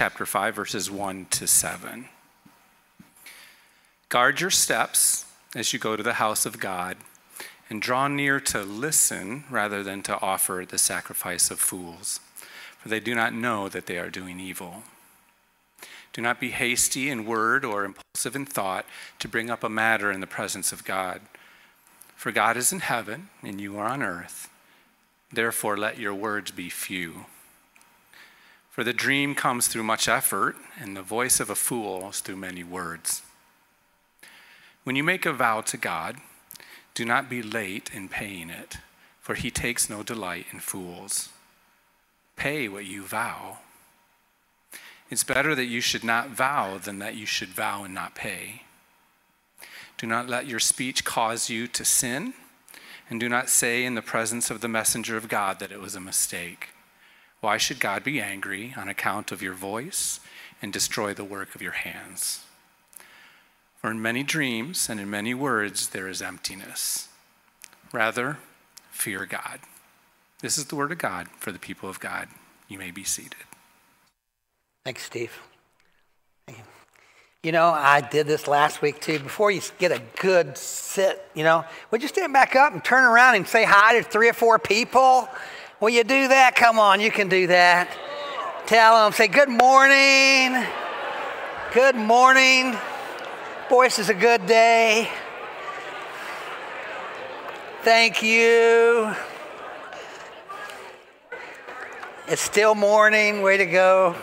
[0.00, 2.06] chapter 5, verses 1 to 7.
[4.08, 6.96] Guard your steps as you go to the house of God,
[7.68, 12.18] and draw near to listen rather than to offer the sacrifice of fools,
[12.78, 14.84] for they do not know that they are doing evil.
[16.14, 18.86] Do not be hasty in word or impulsive in thought
[19.18, 21.20] to bring up a matter in the presence of God.
[22.16, 24.48] For God is in heaven, and you are on earth.
[25.30, 27.26] Therefore, let your words be few.
[28.70, 32.36] For the dream comes through much effort, and the voice of a fool is through
[32.36, 33.22] many words.
[34.84, 36.16] When you make a vow to God,
[36.94, 38.78] do not be late in paying it,
[39.20, 41.30] for he takes no delight in fools.
[42.36, 43.58] Pay what you vow.
[45.10, 48.62] It's better that you should not vow than that you should vow and not pay.
[49.98, 52.34] Do not let your speech cause you to sin,
[53.10, 55.96] and do not say in the presence of the messenger of God that it was
[55.96, 56.68] a mistake.
[57.40, 60.20] Why should God be angry on account of your voice
[60.60, 62.44] and destroy the work of your hands?
[63.80, 67.08] For in many dreams and in many words there is emptiness.
[67.92, 68.38] Rather,
[68.90, 69.60] fear God.
[70.42, 72.28] This is the word of God for the people of God.
[72.68, 73.34] You may be seated.
[74.84, 75.38] Thanks, Steve.
[76.46, 76.64] Thank you.
[77.42, 79.18] you know, I did this last week too.
[79.18, 83.04] Before you get a good sit, you know, would you stand back up and turn
[83.04, 85.28] around and say hi to three or four people?
[85.80, 86.56] Will you do that?
[86.56, 87.88] Come on, you can do that.
[88.66, 90.62] Tell them, say, Good morning.
[91.72, 92.76] Good morning.
[93.70, 95.10] Boy, this is a good day.
[97.82, 99.14] Thank you.
[102.28, 103.40] It's still morning.
[103.40, 104.16] Way to go.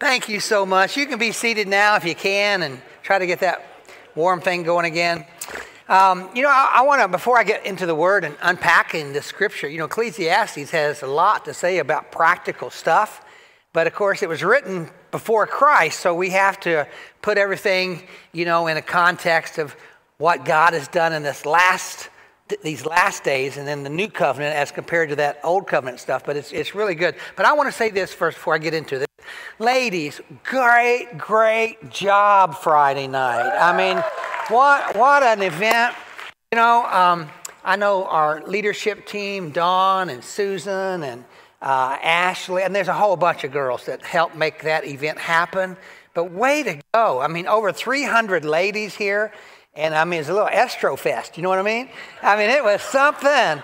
[0.00, 0.96] Thank you so much.
[0.96, 3.64] You can be seated now if you can and try to get that
[4.16, 5.26] warm thing going again.
[5.88, 9.12] Um, you know, I, I want to, before I get into the word and unpacking
[9.12, 13.24] the scripture, you know, Ecclesiastes has a lot to say about practical stuff.
[13.72, 16.86] But of course, it was written before Christ, so we have to
[17.22, 19.76] put everything, you know, in a context of
[20.18, 22.08] what God has done in this last
[22.62, 26.26] these last days and then the new covenant as compared to that old covenant stuff
[26.26, 28.74] but it's, it's really good but i want to say this first before i get
[28.74, 29.06] into this
[29.58, 33.50] Ladies, great, great job Friday night.
[33.56, 34.02] I mean,
[34.48, 35.94] what, what an event.
[36.52, 37.28] You know, um,
[37.64, 41.24] I know our leadership team, Dawn and Susan and
[41.62, 45.76] uh, Ashley, and there's a whole bunch of girls that helped make that event happen.
[46.12, 47.20] But way to go.
[47.20, 49.32] I mean, over 300 ladies here.
[49.74, 51.36] And I mean, it's a little estro fest.
[51.36, 51.88] You know what I mean?
[52.22, 53.62] I mean, it was something.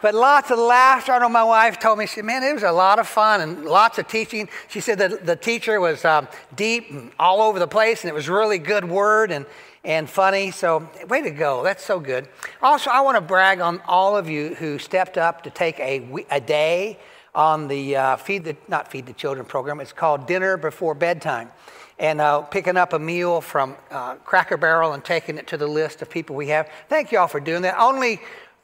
[0.00, 1.12] But lots of laughter.
[1.12, 3.40] I know my wife told me, she said, man, it was a lot of fun
[3.40, 4.48] and lots of teaching.
[4.66, 6.26] She said that the teacher was um,
[6.56, 9.46] deep and all over the place, and it was really good word and,
[9.84, 10.50] and funny.
[10.50, 11.62] So, way to go.
[11.62, 12.28] That's so good.
[12.60, 16.24] Also, I want to brag on all of you who stepped up to take a,
[16.30, 16.98] a day
[17.34, 19.80] on the uh, Feed the, not Feed the Children program.
[19.80, 21.50] It's called Dinner Before Bedtime.
[21.98, 25.66] And uh, picking up a meal from uh, Cracker Barrel and taking it to the
[25.66, 26.68] list of people we have.
[26.88, 27.78] Thank you all for doing that.
[27.78, 28.20] Only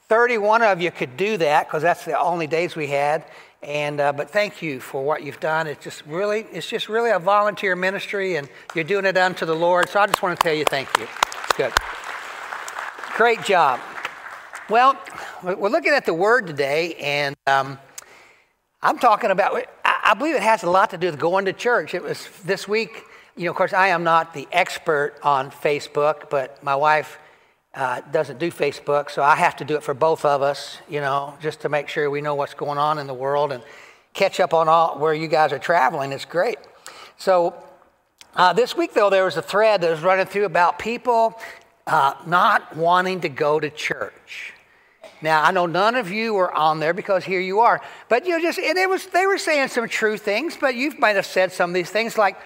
[0.09, 3.25] 31 of you could do that because that's the only days we had.
[3.63, 5.67] And uh, but thank you for what you've done.
[5.67, 9.55] It's just really, it's just really a volunteer ministry, and you're doing it unto the
[9.55, 9.89] Lord.
[9.89, 11.09] So I just want to tell you thank you.
[11.45, 11.73] It's good.
[13.17, 13.81] Great job.
[14.71, 14.97] Well,
[15.43, 17.79] we're looking at the Word today, and um,
[18.81, 19.61] I'm talking about.
[19.85, 21.95] I believe it has a lot to do with going to church.
[21.95, 23.03] It was this week.
[23.37, 27.19] You know, of course, I am not the expert on Facebook, but my wife
[27.78, 31.00] uh, doesn't do Facebook, so I have to do it for both of us, you
[31.00, 33.62] know, just to make sure we know what's going on in the world and
[34.15, 36.11] catch up on all where you guys are traveling.
[36.11, 36.59] It's great.
[37.19, 37.55] So
[38.34, 41.38] uh, this week, though, there was a thread that was running through about people
[41.87, 44.55] uh, not wanting to go to church.
[45.22, 48.33] Now I know none of you were on there because here you are, but you
[48.33, 51.27] know, just and it was they were saying some true things, but you might have
[51.27, 52.37] said some of these things like,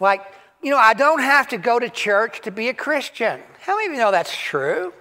[0.00, 0.22] like
[0.62, 3.40] you know, I don't have to go to church to be a Christian.
[3.60, 4.92] How many of you know that's true?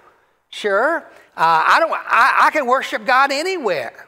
[0.50, 1.06] Sure.
[1.38, 4.08] Uh, I, don't, I, I can worship God anywhere.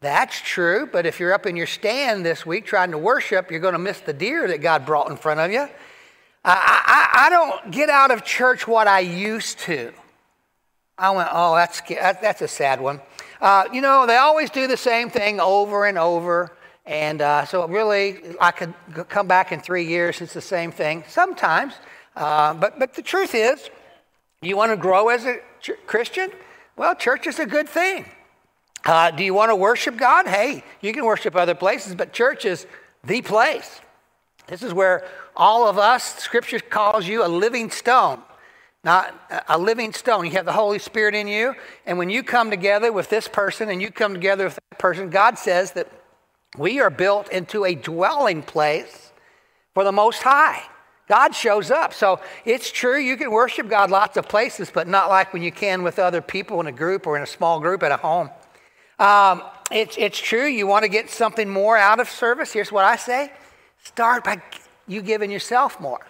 [0.00, 3.60] That's true, but if you're up in your stand this week trying to worship, you're
[3.60, 5.68] going to miss the deer that God brought in front of you.
[6.44, 9.92] I, I, I don't get out of church what I used to.
[10.96, 13.00] I went, oh, that's, that's a sad one.
[13.40, 16.52] Uh, you know, they always do the same thing over and over.
[16.86, 18.72] And uh, so, really, I could
[19.08, 21.74] come back in three years, it's the same thing sometimes.
[22.14, 23.68] Uh, but, but the truth is,
[24.40, 26.30] you want to grow as a ch- Christian?
[26.76, 28.06] Well, church is a good thing.
[28.84, 30.28] Uh, do you want to worship God?
[30.28, 32.66] Hey, you can worship other places, but church is
[33.02, 33.80] the place.
[34.46, 35.04] This is where
[35.34, 38.22] all of us, Scripture calls you a living stone.
[38.84, 39.12] not
[39.48, 40.24] a living stone.
[40.24, 41.56] You have the Holy Spirit in you.
[41.84, 45.10] And when you come together with this person and you come together with that person,
[45.10, 45.90] God says that
[46.56, 49.12] we are built into a dwelling place
[49.74, 50.62] for the Most High.
[51.08, 51.94] God shows up.
[51.94, 55.52] So it's true, you can worship God lots of places, but not like when you
[55.52, 58.30] can with other people in a group or in a small group at a home.
[58.98, 62.52] Um, it's, it's true, you want to get something more out of service.
[62.52, 63.32] Here's what I say
[63.84, 64.42] start by
[64.88, 66.04] you giving yourself more.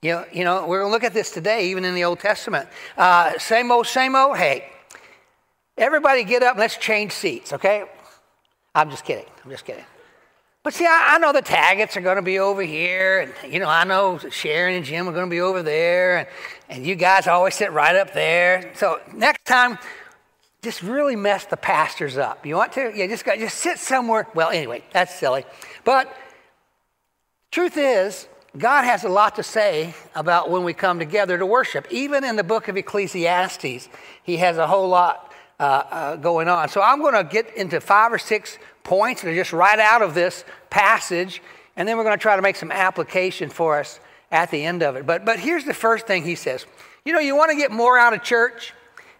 [0.00, 2.20] You know, you know we're going to look at this today, even in the Old
[2.20, 2.68] Testament.
[2.96, 4.36] Uh, same old, same old.
[4.36, 4.70] Hey,
[5.76, 7.84] everybody get up and let's change seats, okay?
[8.78, 9.26] I'm just kidding.
[9.44, 9.84] I'm just kidding.
[10.62, 13.58] But see, I, I know the Taggets are going to be over here, and you
[13.58, 16.28] know, I know Sharon and Jim are going to be over there, and,
[16.68, 18.70] and you guys always sit right up there.
[18.76, 19.78] So next time,
[20.62, 22.46] just really mess the pastors up.
[22.46, 22.92] You want to?
[22.94, 24.28] Yeah, just just sit somewhere.
[24.32, 25.44] Well, anyway, that's silly.
[25.84, 26.16] But
[27.50, 31.88] truth is, God has a lot to say about when we come together to worship.
[31.90, 33.88] Even in the book of Ecclesiastes,
[34.22, 35.27] he has a whole lot
[35.60, 36.68] uh, uh, going on.
[36.68, 40.02] So I'm going to get into five or six points that are just right out
[40.02, 41.42] of this passage,
[41.76, 44.00] and then we're going to try to make some application for us
[44.30, 45.06] at the end of it.
[45.06, 46.64] But, but here's the first thing he says
[47.04, 48.72] You know, you want to get more out of church?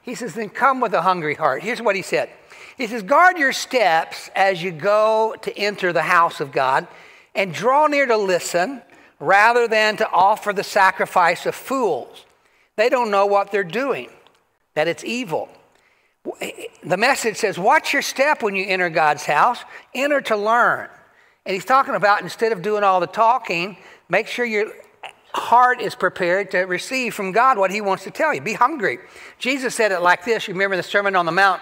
[0.03, 1.63] He says, then come with a hungry heart.
[1.63, 2.31] Here's what he said
[2.77, 6.87] He says, guard your steps as you go to enter the house of God,
[7.35, 8.83] and draw near to listen
[9.19, 12.25] rather than to offer the sacrifice of fools.
[12.77, 14.09] They don't know what they're doing,
[14.75, 15.49] that it's evil
[16.83, 19.65] the message says, Watch your step when you enter God's house,
[19.95, 20.89] enter to learn.
[21.47, 23.77] And he's talking about instead of doing all the talking,
[24.09, 24.71] make sure your
[25.33, 28.41] heart is prepared to receive from God what he wants to tell you.
[28.41, 28.99] Be hungry.
[29.39, 30.49] Jesus said it like this.
[30.49, 31.61] You remember the Sermon on the Mount?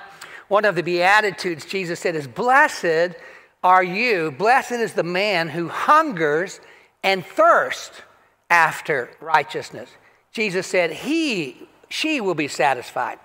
[0.48, 3.16] One of the Beatitudes Jesus said is, Blessed
[3.62, 6.60] are you, blessed is the man who hungers
[7.02, 8.00] and thirsts
[8.48, 9.90] after righteousness.
[10.32, 13.18] Jesus said, He, she will be satisfied.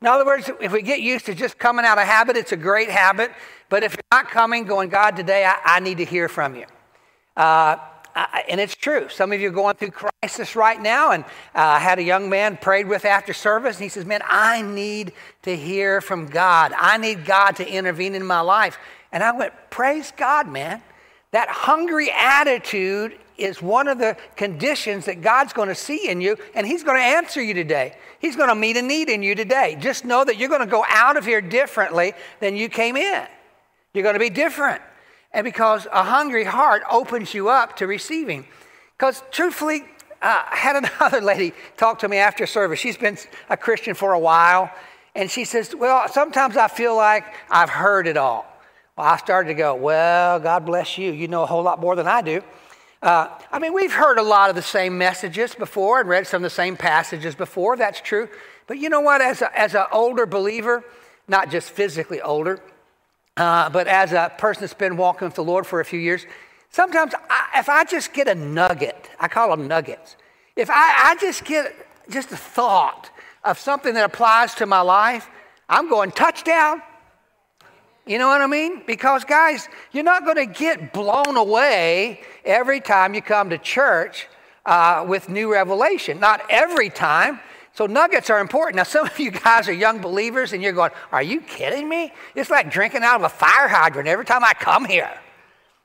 [0.00, 2.56] In other words, if we get used to just coming out of habit, it's a
[2.56, 3.30] great habit.
[3.68, 6.66] But if you're not coming, going, God, today I, I need to hear from you.
[7.36, 7.76] Uh,
[8.16, 9.08] I, and it's true.
[9.08, 11.10] Some of you are going through crisis right now.
[11.10, 11.26] And uh,
[11.60, 15.12] I had a young man prayed with after service, and he says, Man, I need
[15.42, 16.72] to hear from God.
[16.76, 18.78] I need God to intervene in my life.
[19.10, 20.82] And I went, Praise God, man.
[21.32, 26.36] That hungry attitude is one of the conditions that God's going to see in you,
[26.54, 27.96] and He's going to answer you today.
[28.20, 29.76] He's going to meet a need in you today.
[29.80, 33.26] Just know that you're going to go out of here differently than you came in.
[33.92, 34.82] You're going to be different.
[35.32, 38.46] And because a hungry heart opens you up to receiving.
[38.96, 39.84] Because truthfully,
[40.22, 42.78] uh, I had another lady talk to me after service.
[42.78, 43.18] She's been
[43.50, 44.70] a Christian for a while.
[45.14, 48.46] And she says, Well, sometimes I feel like I've heard it all.
[48.96, 51.12] Well, I started to go, Well, God bless you.
[51.12, 52.42] You know a whole lot more than I do.
[53.04, 56.38] Uh, I mean, we've heard a lot of the same messages before and read some
[56.38, 57.76] of the same passages before.
[57.76, 58.30] That's true.
[58.66, 59.20] But you know what?
[59.20, 60.82] As, a, as an older believer,
[61.28, 62.60] not just physically older,
[63.36, 66.24] uh, but as a person that's been walking with the Lord for a few years,
[66.70, 70.16] sometimes I, if I just get a nugget, I call them nuggets.
[70.56, 71.74] If I, I just get
[72.08, 73.10] just a thought
[73.44, 75.28] of something that applies to my life,
[75.68, 76.80] I'm going touchdown,
[78.06, 78.82] you know what I mean?
[78.86, 84.28] Because, guys, you're not going to get blown away every time you come to church
[84.66, 86.20] uh, with new revelation.
[86.20, 87.40] Not every time.
[87.72, 88.76] So, nuggets are important.
[88.76, 92.12] Now, some of you guys are young believers and you're going, Are you kidding me?
[92.34, 95.10] It's like drinking out of a fire hydrant every time I come here.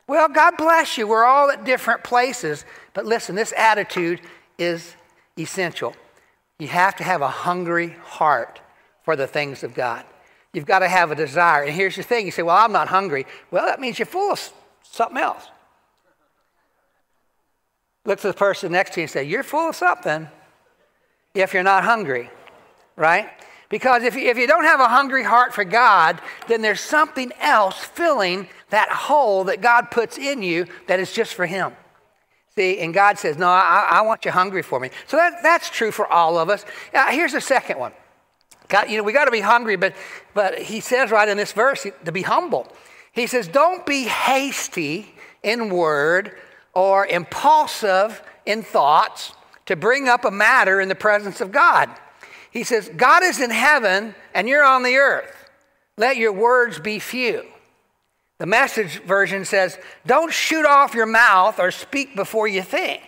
[0.06, 1.08] Well, God bless you.
[1.08, 2.66] We're all at different places.
[2.94, 4.20] But listen, this attitude
[4.58, 4.96] is
[5.38, 5.96] essential.
[6.58, 8.60] You have to have a hungry heart
[9.04, 10.04] for the things of God.
[10.54, 11.64] You've got to have a desire.
[11.64, 13.26] And here's the thing you say, Well, I'm not hungry.
[13.52, 14.54] Well, that means you're full of
[14.84, 15.48] something else.
[18.06, 20.28] Look to the person next to you and say, You're full of something
[21.36, 22.30] if you're not hungry,
[22.96, 23.30] right?
[23.70, 27.32] Because if you, if you don't have a hungry heart for God, then there's something
[27.40, 31.74] else filling that hole that God puts in you that is just for Him.
[32.56, 34.90] See, and God says, No, I, I want you hungry for me.
[35.06, 36.66] So that, that's true for all of us.
[36.94, 37.94] Uh, here's the second one
[38.70, 39.96] God, you know, we got to be hungry, but,
[40.34, 42.72] but he says right in this verse to be humble.
[43.12, 46.38] He says, Don't be hasty in word
[46.74, 49.34] or impulsive in thoughts
[49.66, 51.90] to bring up a matter in the presence of God.
[52.52, 55.50] He says, God is in heaven and you're on the earth.
[55.98, 57.46] Let your words be few.
[58.38, 63.02] The message version says, Don't shoot off your mouth or speak before you think.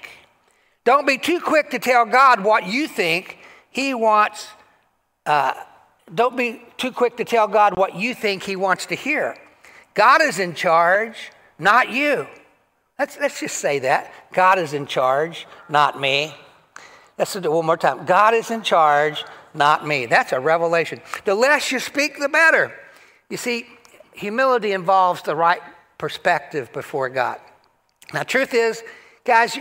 [0.83, 3.37] Don't be too quick to tell God what you think
[3.69, 4.47] He wants
[5.25, 5.53] uh,
[6.13, 9.37] don't be too quick to tell God what you think He wants to hear.
[9.93, 12.27] God is in charge, not you.
[12.97, 14.13] Let's, let's just say that.
[14.33, 16.33] God is in charge, not me.
[17.17, 18.05] Let's do it one more time.
[18.05, 19.23] God is in charge,
[19.53, 20.05] not me.
[20.05, 21.01] That's a revelation.
[21.25, 22.71] The less you speak, the better.
[23.29, 23.65] You see,
[24.13, 25.61] humility involves the right
[25.97, 27.39] perspective before God.
[28.13, 28.83] Now, truth is,
[29.23, 29.57] guys,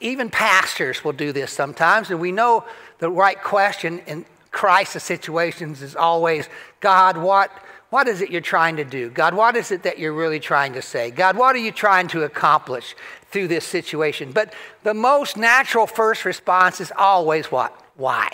[0.00, 2.64] even pastors will do this sometimes, and we know
[2.98, 6.48] the right question in crisis situations is always
[6.80, 7.50] God, what,
[7.90, 9.10] what is it you're trying to do?
[9.10, 11.10] God, what is it that you're really trying to say?
[11.10, 12.94] God, what are you trying to accomplish
[13.30, 14.30] through this situation?
[14.32, 17.74] But the most natural first response is always what?
[17.96, 18.28] Why?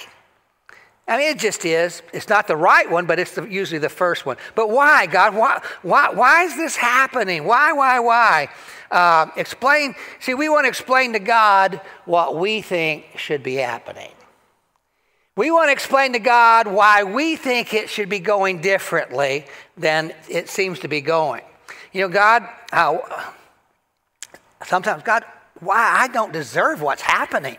[1.06, 2.02] I mean, it just is.
[2.12, 4.37] It's not the right one, but it's the, usually the first one.
[4.54, 5.34] But why, God?
[5.34, 7.44] Why, why, why is this happening?
[7.44, 8.48] Why, why, why?
[8.90, 9.94] Uh, explain.
[10.20, 14.10] See, we want to explain to God what we think should be happening.
[15.38, 20.12] We want to explain to God why we think it should be going differently than
[20.28, 21.42] it seems to be going.
[21.92, 22.99] You know, God, uh,
[24.66, 25.23] sometimes, God,
[25.61, 27.57] why I don't deserve what's happening.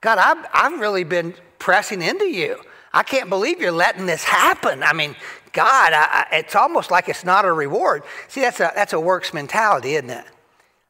[0.00, 2.60] God, I've, I've really been pressing into you.
[2.92, 4.84] I can't believe you're letting this happen.
[4.84, 5.16] I mean,
[5.52, 8.04] God, I, I, it's almost like it's not a reward.
[8.28, 10.26] See, that's a, that's a works mentality, isn't it?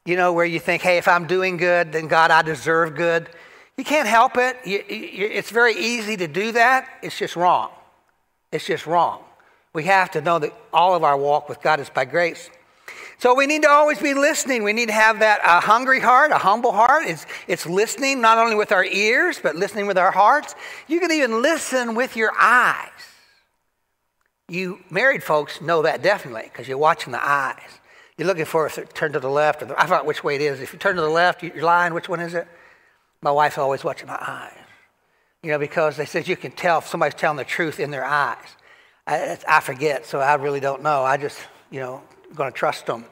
[0.05, 3.27] You know, where you think, hey, if I'm doing good, then God, I deserve good.
[3.77, 4.57] You can't help it.
[4.65, 6.89] You, you, it's very easy to do that.
[7.03, 7.69] It's just wrong.
[8.51, 9.23] It's just wrong.
[9.73, 12.49] We have to know that all of our walk with God is by grace.
[13.19, 14.63] So we need to always be listening.
[14.63, 17.03] We need to have that a hungry heart, a humble heart.
[17.05, 20.55] It's, it's listening not only with our ears, but listening with our hearts.
[20.87, 22.89] You can even listen with your eyes.
[24.49, 27.59] You married folks know that definitely because you're watching the eyes.
[28.17, 30.41] You're looking for it turn to the left, or the, I forgot which way it
[30.41, 30.59] is.
[30.61, 31.93] If you turn to the left, you're lying.
[31.93, 32.47] Which one is it?
[33.21, 34.53] My wife's always watching my eyes.
[35.43, 38.05] You know, because they said you can tell if somebody's telling the truth in their
[38.05, 38.37] eyes.
[39.05, 41.03] I, I forget, so I really don't know.
[41.03, 41.39] I just,
[41.71, 42.01] you know,
[42.35, 43.05] going to trust them.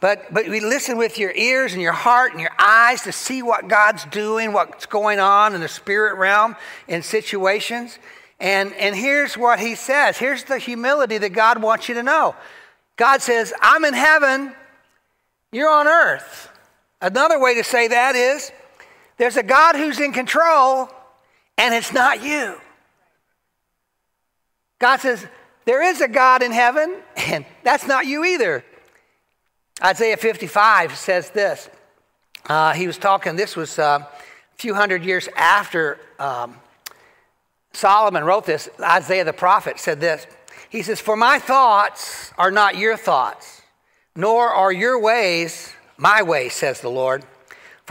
[0.00, 3.42] But, but we listen with your ears and your heart and your eyes to see
[3.42, 6.56] what God's doing, what's going on in the spirit realm
[6.88, 7.98] in situations.
[8.40, 12.34] And, and here's what he says here's the humility that God wants you to know.
[12.96, 14.54] God says, I'm in heaven,
[15.52, 16.48] you're on earth.
[17.02, 18.50] Another way to say that is
[19.20, 20.88] there's a God who's in control,
[21.58, 22.58] and it's not you.
[24.78, 25.26] God says,
[25.66, 28.64] there is a God in heaven, and that's not you either.
[29.84, 31.68] Isaiah 55 says this.
[32.48, 34.08] Uh, he was talking, this was uh, a
[34.56, 36.56] few hundred years after um,
[37.74, 38.70] Solomon wrote this.
[38.80, 40.26] Isaiah the prophet said this.
[40.70, 43.60] He says, For my thoughts are not your thoughts,
[44.16, 47.22] nor are your ways my ways, says the Lord.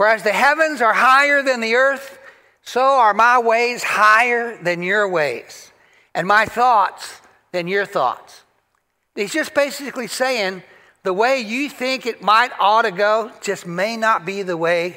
[0.00, 2.18] For as the heavens are higher than the earth,
[2.62, 5.72] so are my ways higher than your ways,
[6.14, 7.20] and my thoughts
[7.52, 8.40] than your thoughts.
[9.14, 10.62] He's just basically saying
[11.02, 14.96] the way you think it might ought to go just may not be the way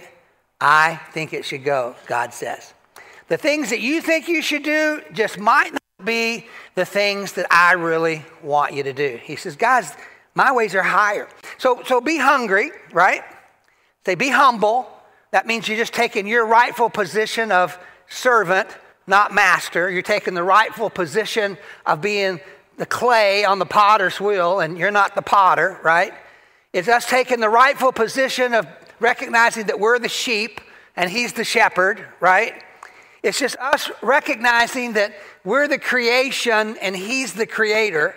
[0.61, 2.73] I think it should go, God says.
[3.27, 7.47] The things that you think you should do just might not be the things that
[7.51, 9.19] I really want you to do.
[9.21, 9.97] He says, guys,
[10.33, 11.27] my ways are higher.
[11.57, 13.21] So, so be hungry, right?
[14.05, 14.92] Say, be humble.
[15.33, 18.69] That means you're just taking your rightful position of servant
[19.07, 19.89] not master.
[19.89, 22.39] You're taking the rightful position of being
[22.77, 26.13] the clay on the potter's wheel, and you're not the potter, right?
[26.71, 28.67] It's us taking the rightful position of
[28.99, 30.61] recognizing that we're the sheep
[30.95, 32.53] and he's the shepherd, right?
[33.23, 38.13] It's just us recognizing that we're the creation and he's the creator.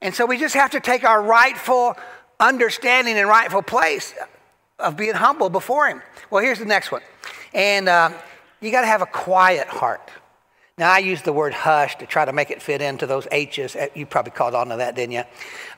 [0.00, 1.94] And so we just have to take our rightful
[2.40, 4.14] understanding and rightful place
[4.78, 6.02] of being humble before him.
[6.30, 7.02] Well, here's the next one.
[7.52, 8.10] And uh,
[8.60, 10.10] you got to have a quiet heart.
[10.78, 13.74] Now, I use the word hush to try to make it fit into those H's.
[13.74, 15.24] Uh, you probably caught on to that, didn't you?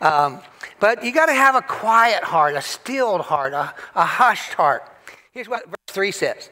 [0.03, 0.41] Um,
[0.79, 4.83] but you got to have a quiet heart, a stilled heart, a, a hushed heart.
[5.33, 6.51] Here's what verse 3 says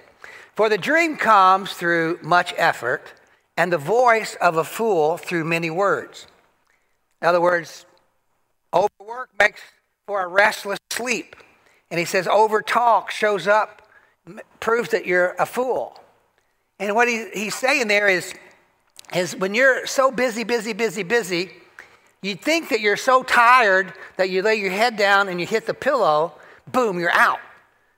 [0.54, 3.12] For the dream comes through much effort,
[3.58, 6.26] and the voice of a fool through many words.
[7.20, 7.84] In other words,
[8.72, 9.60] overwork makes
[10.06, 11.36] for a restless sleep.
[11.90, 13.82] And he says, overtalk shows up,
[14.60, 15.98] proves that you're a fool.
[16.78, 18.34] And what he, he's saying there is,
[19.14, 21.50] is when you're so busy, busy, busy, busy,
[22.22, 25.66] you think that you're so tired that you lay your head down and you hit
[25.66, 26.34] the pillow,
[26.70, 27.38] boom, you're out.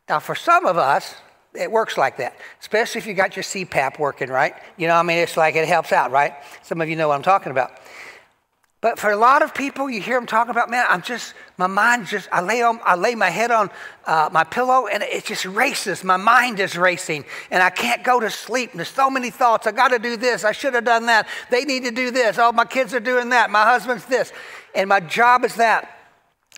[0.09, 1.14] Now, for some of us,
[1.54, 4.54] it works like that, especially if you got your CPAP working, right?
[4.76, 6.35] You know, I mean, it's like it helps out, right?
[6.62, 7.73] Some of you know what I'm talking about.
[8.82, 11.66] But for a lot of people, you hear them talking about, man, I'm just, my
[11.66, 13.70] mind just, I lay, on, I lay my head on
[14.06, 16.02] uh, my pillow and it just races.
[16.02, 18.72] My mind is racing and I can't go to sleep.
[18.72, 19.66] There's so many thoughts.
[19.66, 20.44] I got to do this.
[20.44, 21.28] I should have done that.
[21.50, 22.38] They need to do this.
[22.38, 23.50] Oh, my kids are doing that.
[23.50, 24.32] My husband's this.
[24.75, 25.99] And my job is that.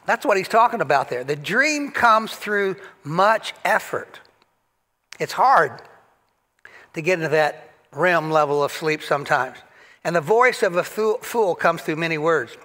[0.06, 1.24] That's what he's talking about there.
[1.24, 4.20] The dream comes through much effort.
[5.18, 5.82] It's hard
[6.94, 9.58] to get into that REM level of sleep sometimes.
[10.04, 12.56] And the voice of a fool comes through many words.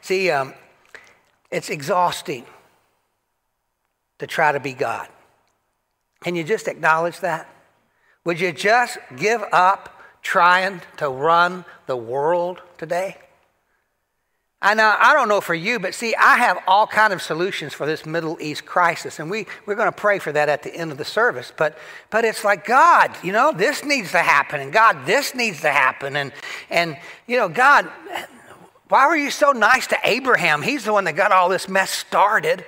[0.00, 0.54] See, um,
[1.50, 2.46] it's exhausting
[4.18, 5.08] to try to be God.
[6.22, 7.48] Can you just acknowledge that?
[8.24, 13.18] Would you just give up trying to run the world today?
[14.64, 17.20] I know uh, I don't know for you, but see, I have all kind of
[17.20, 20.62] solutions for this Middle East crisis, and we, we're going to pray for that at
[20.62, 21.52] the end of the service.
[21.56, 21.76] But
[22.10, 25.70] but it's like God, you know, this needs to happen, and God, this needs to
[25.70, 26.32] happen, and
[26.70, 27.90] and you know, God,
[28.88, 30.62] why were you so nice to Abraham?
[30.62, 32.64] He's the one that got all this mess started.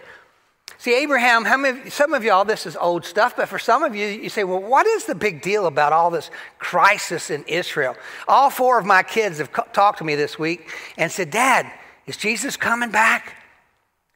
[0.78, 3.94] See, Abraham, how many, some of y'all, this is old stuff, but for some of
[3.94, 7.96] you, you say, well, what is the big deal about all this crisis in Israel?
[8.28, 11.70] All four of my kids have talked to me this week and said, Dad,
[12.06, 13.37] is Jesus coming back?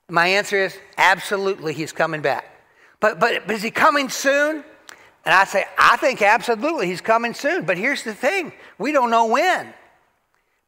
[0.09, 2.45] My answer is absolutely, he's coming back.
[3.01, 4.65] But, but, but is he coming soon?
[5.25, 7.65] And I say, I think absolutely he's coming soon.
[7.65, 9.75] But here's the thing we don't know when.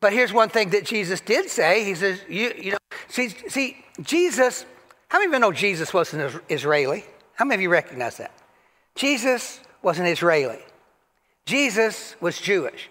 [0.01, 1.85] But here's one thing that Jesus did say.
[1.85, 4.65] He says, you, you know, see, see, Jesus
[5.11, 7.05] how many of you know Jesus was an Israeli?
[7.35, 8.33] How many of you recognize that?
[8.95, 10.61] Jesus was an Israeli.
[11.47, 12.89] Jesus was Jewish.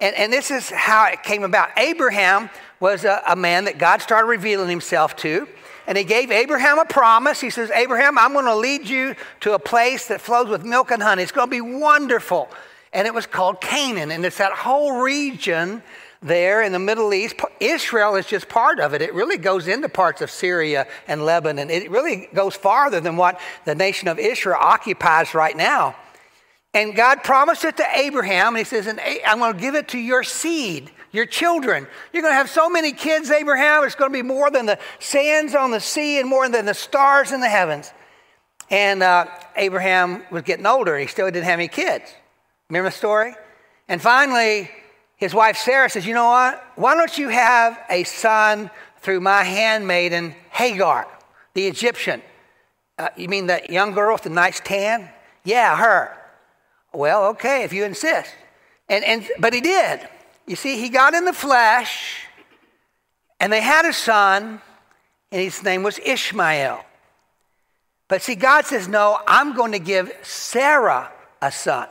[0.00, 1.68] And, and this is how it came about.
[1.78, 2.50] Abraham
[2.82, 5.46] was a, a man that God started revealing himself to.
[5.86, 7.40] And he gave Abraham a promise.
[7.40, 10.90] He says, Abraham, I'm going to lead you to a place that flows with milk
[10.90, 11.22] and honey.
[11.22, 12.48] It's going to be wonderful.
[12.92, 14.10] And it was called Canaan.
[14.10, 15.80] And it's that whole region
[16.22, 17.36] there in the Middle East.
[17.60, 19.00] Israel is just part of it.
[19.00, 21.70] It really goes into parts of Syria and Lebanon.
[21.70, 25.94] It really goes farther than what the nation of Israel occupies right now.
[26.74, 29.98] And God promised it to Abraham, and He says, I'm going to give it to
[29.98, 31.86] your seed, your children.
[32.12, 34.78] You're going to have so many kids, Abraham, it's going to be more than the
[34.98, 37.92] sands on the sea and more than the stars in the heavens.
[38.70, 39.26] And uh,
[39.56, 42.12] Abraham was getting older, he still didn't have any kids.
[42.70, 43.34] Remember the story?
[43.88, 44.70] And finally,
[45.16, 46.64] his wife Sarah says, You know what?
[46.76, 48.70] Why don't you have a son
[49.02, 51.06] through my handmaiden Hagar,
[51.52, 52.22] the Egyptian?
[52.98, 55.08] Uh, you mean that young girl with the nice tan?
[55.44, 56.16] Yeah, her.
[56.94, 58.30] Well, okay, if you insist.
[58.88, 60.00] And, and, but he did.
[60.46, 62.26] You see, he got in the flesh,
[63.38, 64.60] and they had a son,
[65.30, 66.84] and his name was Ishmael.
[68.08, 71.88] But see, God says, No, I'm going to give Sarah a son.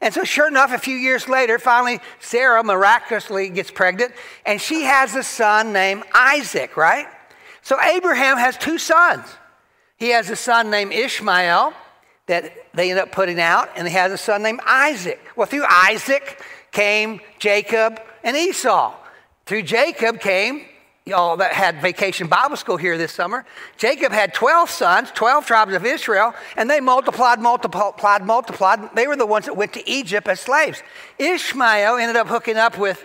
[0.00, 4.12] And so, sure enough, a few years later, finally, Sarah miraculously gets pregnant,
[4.44, 7.06] and she has a son named Isaac, right?
[7.62, 9.26] So, Abraham has two sons.
[9.96, 11.72] He has a son named Ishmael
[12.26, 15.20] that they end up putting out, and he has a son named Isaac.
[15.36, 16.42] Well, through Isaac
[16.74, 18.94] came Jacob and Esau.
[19.46, 20.66] Through Jacob came
[21.06, 23.44] y'all that had vacation Bible school here this summer,
[23.76, 28.94] Jacob had 12 sons, 12 tribes of Israel, and they multiplied, multiplied, multiplied.
[28.94, 30.82] They were the ones that went to Egypt as slaves.
[31.18, 33.04] Ishmael ended up hooking up with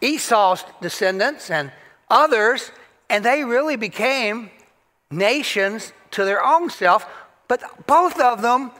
[0.00, 1.70] Esau's descendants and
[2.10, 2.72] others,
[3.08, 4.50] and they really became
[5.10, 7.06] nations to their own self,
[7.46, 8.72] but both of them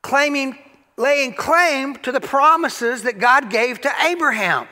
[0.00, 0.58] claiming,
[0.96, 4.66] laying claim to the promises that God gave to Abraham.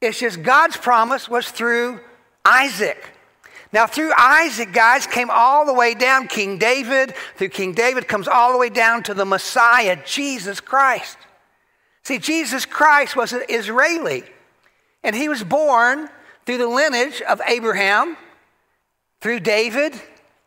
[0.00, 2.00] It's just God's promise was through
[2.44, 3.14] Isaac.
[3.72, 6.26] Now, through Isaac, guys, came all the way down.
[6.26, 11.18] King David, through King David, comes all the way down to the Messiah, Jesus Christ.
[12.02, 14.22] See, Jesus Christ was an Israeli,
[15.04, 16.08] and he was born
[16.46, 18.16] through the lineage of Abraham,
[19.20, 20.00] through David,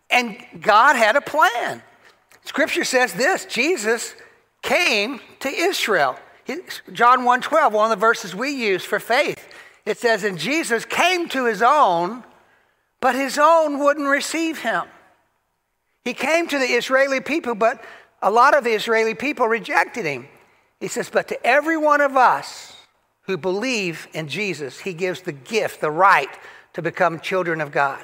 [0.10, 1.84] and God had a plan.
[2.44, 4.16] Scripture says this Jesus
[4.62, 6.18] came to Israel.
[6.92, 9.48] John 1:12, one of the verses we use for faith.
[9.86, 12.24] It says, "And Jesus came to his own,
[13.00, 14.84] but his own wouldn't receive him."
[16.04, 17.84] He came to the Israeli people, but
[18.22, 20.28] a lot of the Israeli people rejected him.
[20.80, 22.74] He says, "But to every one of us
[23.24, 26.30] who believe in Jesus, he gives the gift, the right
[26.74, 28.04] to become children of God."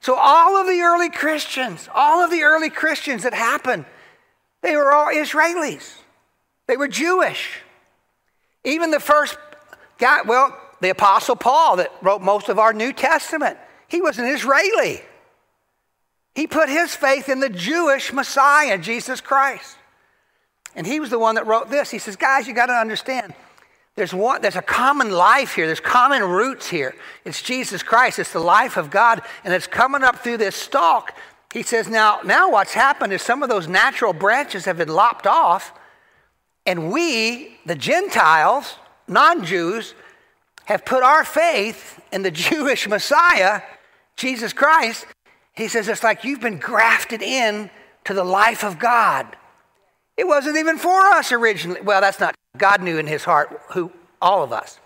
[0.00, 3.84] So all of the early Christians, all of the early Christians that happened,
[4.62, 5.94] they were all Israelis.
[6.66, 7.60] They were Jewish.
[8.64, 9.38] Even the first
[9.98, 13.56] guy, well, the Apostle Paul that wrote most of our New Testament,
[13.88, 15.00] he was an Israeli.
[16.34, 19.76] He put his faith in the Jewish Messiah, Jesus Christ.
[20.76, 21.90] And he was the one that wrote this.
[21.90, 23.34] He says, guys, you got to understand.
[23.96, 25.66] There's, one, there's a common life here.
[25.66, 26.94] There's common roots here.
[27.24, 28.20] It's Jesus Christ.
[28.20, 29.22] It's the life of God.
[29.42, 31.12] And it's coming up through this stalk.
[31.52, 35.26] He says, now, now what's happened is some of those natural branches have been lopped
[35.26, 35.72] off.
[36.66, 39.94] And we, the Gentiles, non Jews,
[40.66, 43.62] have put our faith in the Jewish Messiah,
[44.16, 45.06] Jesus Christ.
[45.54, 47.70] He says it's like you've been grafted in
[48.04, 49.36] to the life of God.
[50.16, 51.80] It wasn't even for us originally.
[51.80, 54.78] Well, that's not, God knew in his heart who, all of us.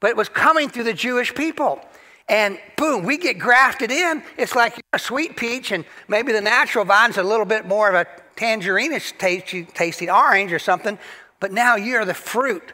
[0.00, 1.80] But it was coming through the Jewish people.
[2.28, 4.22] And boom, we get grafted in.
[4.36, 7.94] It's like a sweet peach, and maybe the natural vine's a little bit more of
[7.94, 10.98] a tangerine-ish tasty, tasty orange or something.
[11.38, 12.72] But now you're the fruit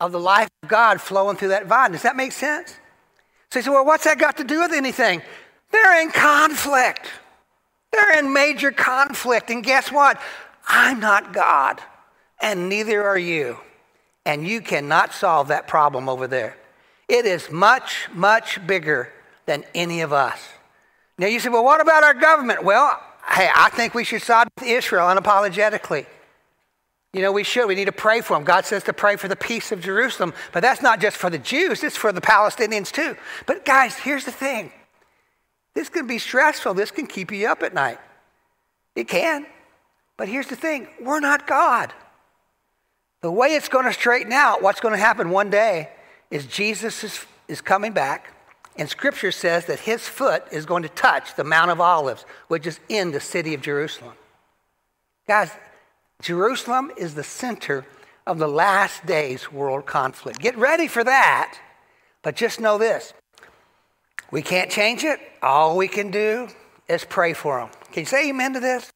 [0.00, 1.92] of the life of God flowing through that vine.
[1.92, 2.74] Does that make sense?
[3.50, 5.22] So you say, well, what's that got to do with anything?
[5.70, 7.06] They're in conflict.
[7.92, 9.50] They're in major conflict.
[9.50, 10.20] And guess what?
[10.66, 11.80] I'm not God,
[12.40, 13.58] and neither are you.
[14.24, 16.56] And you cannot solve that problem over there.
[17.08, 19.12] It is much, much bigger
[19.46, 20.40] than any of us.
[21.18, 22.64] Now you say, well, what about our government?
[22.64, 26.06] Well, hey, I think we should side with Israel unapologetically.
[27.12, 27.66] You know, we should.
[27.66, 28.44] We need to pray for them.
[28.44, 30.34] God says to pray for the peace of Jerusalem.
[30.52, 33.16] But that's not just for the Jews, it's for the Palestinians too.
[33.46, 34.72] But guys, here's the thing
[35.74, 37.98] this can be stressful, this can keep you up at night.
[38.94, 39.46] It can.
[40.16, 41.92] But here's the thing we're not God.
[43.22, 45.88] The way it's going to straighten out, what's going to happen one day,
[46.36, 48.32] is Jesus is, is coming back,
[48.76, 52.66] and Scripture says that his foot is going to touch the Mount of Olives, which
[52.66, 54.12] is in the city of Jerusalem.
[55.26, 55.50] Guys,
[56.20, 57.86] Jerusalem is the center
[58.26, 60.38] of the last days world conflict.
[60.38, 61.58] Get ready for that,
[62.22, 63.14] but just know this
[64.30, 65.20] we can't change it.
[65.42, 66.48] All we can do
[66.88, 67.70] is pray for them.
[67.92, 68.90] Can you say amen to this?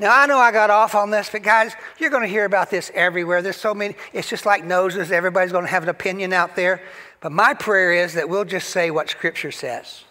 [0.00, 2.70] Now, I know I got off on this, but guys, you're going to hear about
[2.70, 3.42] this everywhere.
[3.42, 5.10] There's so many, it's just like noses.
[5.10, 6.80] Everybody's going to have an opinion out there.
[7.20, 10.04] But my prayer is that we'll just say what Scripture says.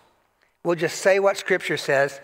[0.66, 2.20] We'll just say what Scripture says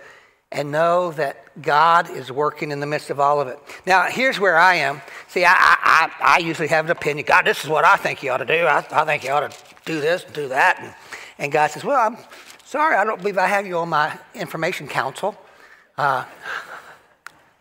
[0.51, 3.57] and know that God is working in the midst of all of it.
[3.87, 5.01] Now, here's where I am.
[5.29, 7.25] See, I, I, I usually have an opinion.
[7.25, 8.65] God, this is what I think you ought to do.
[8.65, 10.79] I, I think you ought to do this and do that.
[10.81, 10.93] And,
[11.39, 12.17] and God says, Well, I'm
[12.65, 15.37] sorry, I don't believe I have you on my information council.
[15.97, 16.25] Uh,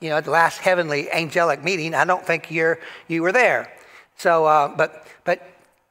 [0.03, 3.73] you know, at the last heavenly angelic meeting, I don't think you're, you were there.
[4.17, 5.41] So, uh, but, but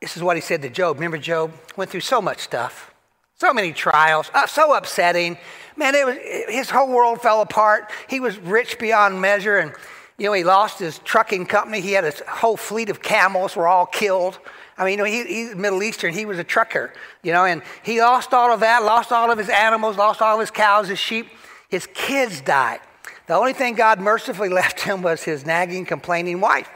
[0.02, 0.98] this is what he said to Job.
[0.98, 2.94] Remember, Job went through so much stuff,
[3.38, 5.38] so many trials, uh, so upsetting.
[5.78, 6.18] Man, it was,
[6.50, 7.90] his whole world fell apart.
[8.10, 9.72] He was rich beyond measure, and
[10.18, 11.80] you know, he lost his trucking company.
[11.80, 14.40] He had a whole fleet of camels were all killed.
[14.78, 16.14] I mean, you know, he, he's Middle Eastern.
[16.14, 16.94] He was a trucker,
[17.24, 20.36] you know, and he lost all of that, lost all of his animals, lost all
[20.36, 21.28] of his cows, his sheep.
[21.70, 22.82] His kids died.
[23.28, 26.70] The only thing God mercifully left him was his nagging, complaining wife.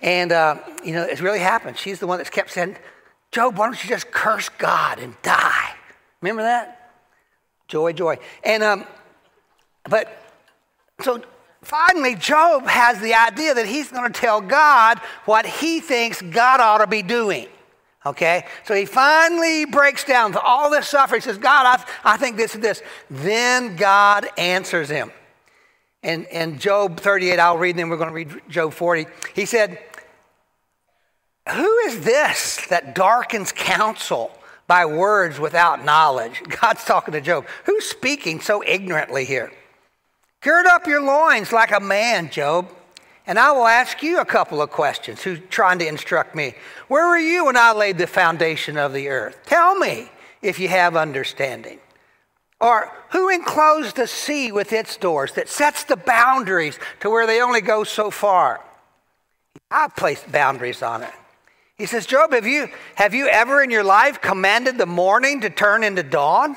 [0.00, 1.78] And, uh, you know, it's really happened.
[1.78, 2.76] She's the one that's kept saying,
[3.30, 5.74] Job, why don't you just curse God and die?
[6.20, 6.92] Remember that?
[7.68, 8.18] Joy, joy.
[8.44, 8.84] And, um,
[9.88, 10.22] but,
[11.00, 11.22] so
[11.62, 16.60] finally, Job has the idea that he's going to tell God what he thinks God
[16.60, 17.46] ought to be doing.
[18.04, 18.44] Okay?
[18.64, 21.20] So he finally breaks down to all this suffering.
[21.20, 22.82] He says, God, I, I think this and this.
[23.08, 25.12] Then God answers him.
[26.02, 29.06] And, and Job 38, I'll read, and then we're going to read Job 40.
[29.34, 29.78] He said,
[31.48, 34.36] Who is this that darkens counsel
[34.66, 36.42] by words without knowledge?
[36.60, 37.46] God's talking to Job.
[37.64, 39.52] Who's speaking so ignorantly here?
[40.40, 42.68] Gird up your loins like a man, Job,
[43.28, 45.22] and I will ask you a couple of questions.
[45.22, 46.54] Who's trying to instruct me?
[46.88, 49.38] Where were you when I laid the foundation of the earth?
[49.46, 50.10] Tell me
[50.42, 51.78] if you have understanding.
[52.62, 57.42] Or who enclosed the sea with its doors that sets the boundaries to where they
[57.42, 58.60] only go so far?
[59.68, 61.10] I've placed boundaries on it.
[61.76, 65.50] He says, Job, have you, have you ever in your life commanded the morning to
[65.50, 66.56] turn into dawn?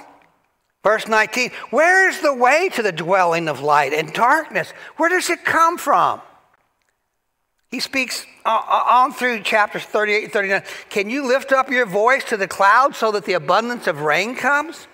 [0.83, 4.69] Verse 19, where is the way to the dwelling of light and darkness?
[4.97, 6.21] Where does it come from?
[7.71, 10.63] He speaks uh, uh, on through chapters 38 and 39.
[10.91, 14.35] Can you lift up your voice to the clouds so that the abundance of rain
[14.35, 14.87] comes?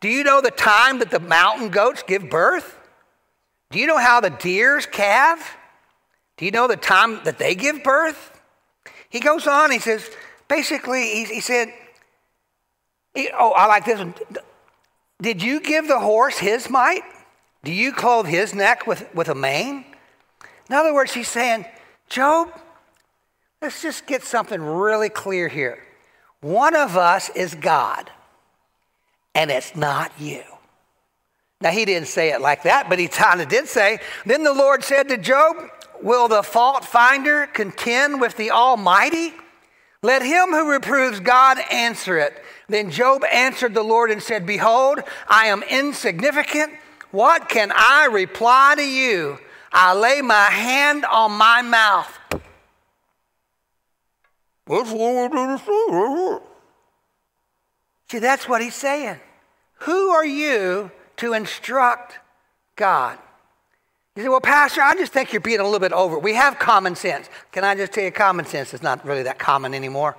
[0.00, 2.78] Do you know the time that the mountain goats give birth?
[3.70, 5.56] Do you know how the deers calve?
[6.36, 8.40] Do you know the time that they give birth?
[9.10, 10.08] He goes on, he says,
[10.46, 11.72] basically, he, he said,
[13.14, 14.14] he, oh, I like this one.
[15.20, 17.02] Did you give the horse his might?
[17.64, 19.84] Do you clothe his neck with, with a mane?
[20.68, 21.66] In other words, he's saying,
[22.08, 22.52] Job,
[23.60, 25.82] let's just get something really clear here.
[26.40, 28.10] One of us is God
[29.34, 30.42] and it's not you.
[31.60, 34.52] Now, he didn't say it like that, but he kind of did say, Then the
[34.52, 35.56] Lord said to Job,
[36.00, 39.32] Will the fault finder contend with the Almighty?
[40.02, 42.40] Let him who reproves God answer it.
[42.68, 46.74] Then Job answered the Lord and said, Behold, I am insignificant.
[47.10, 49.38] What can I reply to you?
[49.72, 52.16] I lay my hand on my mouth.
[58.10, 59.20] See, that's what he's saying.
[59.80, 62.18] Who are you to instruct
[62.76, 63.18] God?
[64.16, 66.18] You say, well, Pastor, I just think you're being a little bit over.
[66.18, 67.28] We have common sense.
[67.52, 70.16] Can I just tell you, common sense is not really that common anymore.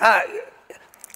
[0.00, 0.22] Uh,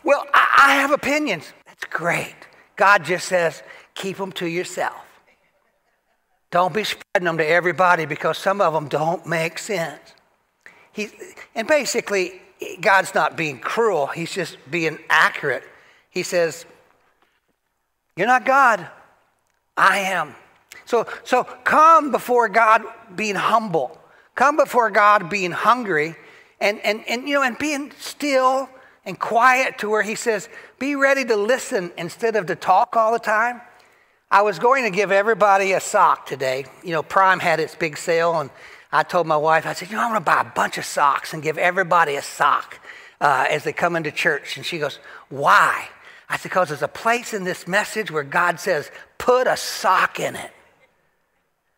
[0.04, 1.52] well, I, I have opinions.
[1.66, 2.36] That's great.
[2.76, 3.62] God just says,
[3.94, 5.04] keep them to yourself.
[6.50, 10.14] Don't be spreading them to everybody because some of them don't make sense.
[10.92, 11.08] He,
[11.54, 12.40] and basically,
[12.80, 15.64] God's not being cruel, He's just being accurate.
[16.10, 16.66] He says,
[18.16, 18.88] You're not God,
[19.76, 20.34] I am.
[20.84, 22.82] So, so come before God
[23.14, 23.98] being humble.
[24.34, 26.16] Come before God being hungry
[26.60, 28.68] and, and, and, you know, and being still
[29.04, 33.12] and quiet to where he says, be ready to listen instead of to talk all
[33.12, 33.60] the time.
[34.30, 36.66] I was going to give everybody a sock today.
[36.82, 38.50] You know, Prime had its big sale, and
[38.90, 40.84] I told my wife, I said, you know, I'm going to buy a bunch of
[40.84, 42.80] socks and give everybody a sock
[43.20, 44.56] uh, as they come into church.
[44.56, 44.98] And she goes,
[45.28, 45.88] why?
[46.28, 50.20] I said, because there's a place in this message where God says, put a sock
[50.20, 50.50] in it.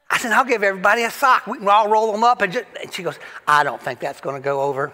[0.09, 1.47] I said, I'll give everybody a sock.
[1.47, 2.43] We can all roll them up.
[2.43, 4.93] And, just, and she goes, I don't think that's going to go over.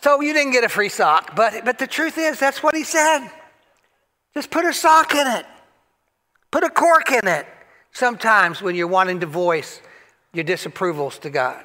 [0.00, 1.36] So you didn't get a free sock.
[1.36, 3.28] But, but the truth is, that's what he said.
[4.34, 5.46] Just put a sock in it,
[6.50, 7.46] put a cork in it
[7.92, 9.80] sometimes when you're wanting to voice
[10.32, 11.62] your disapprovals to God.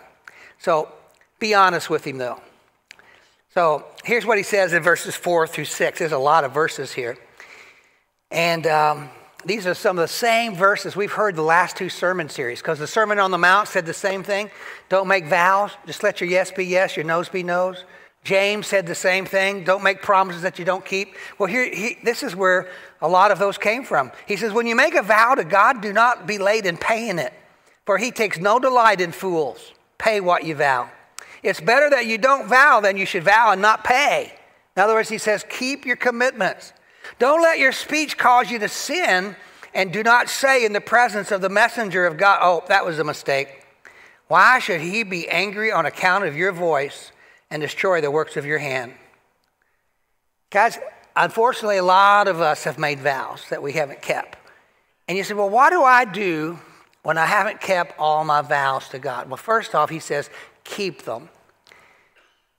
[0.60, 0.92] So
[1.40, 2.42] be honest with him, though.
[3.54, 6.00] So here's what he says in verses four through six.
[6.00, 7.18] There's a lot of verses here.
[8.30, 9.10] And um,
[9.46, 12.80] these are some of the same verses we've heard the last two sermon series because
[12.80, 14.50] the Sermon on the Mount said the same thing.
[14.90, 17.86] Don't make vows, just let your yes be yes, your no's be no's.
[18.24, 19.64] James said the same thing.
[19.64, 21.16] Don't make promises that you don't keep.
[21.40, 22.70] Well, here, he, this is where
[23.02, 24.12] a lot of those came from.
[24.28, 27.20] He says, When you make a vow to God, do not be late in paying
[27.20, 27.32] it,
[27.88, 29.72] for he takes no delight in fools.
[29.98, 30.90] Pay what you vow.
[31.42, 34.34] It's better that you don't vow than you should vow and not pay.
[34.76, 36.74] In other words, he says, Keep your commitments.
[37.18, 39.38] Don't let your speech cause you to sin,
[39.74, 43.00] and do not say in the presence of the messenger of God, Oh, that was
[43.00, 43.64] a mistake.
[44.28, 47.14] Why should he be angry on account of your voice
[47.50, 48.96] and destroy the works of your hand?
[50.50, 50.78] Guys,
[51.16, 54.38] unfortunately, a lot of us have made vows that we haven't kept.
[55.08, 56.60] And you say, Well, what do I do
[57.08, 59.30] when I haven't kept all my vows to God?
[59.30, 60.30] Well, first off, he says,
[60.66, 61.30] Keep them.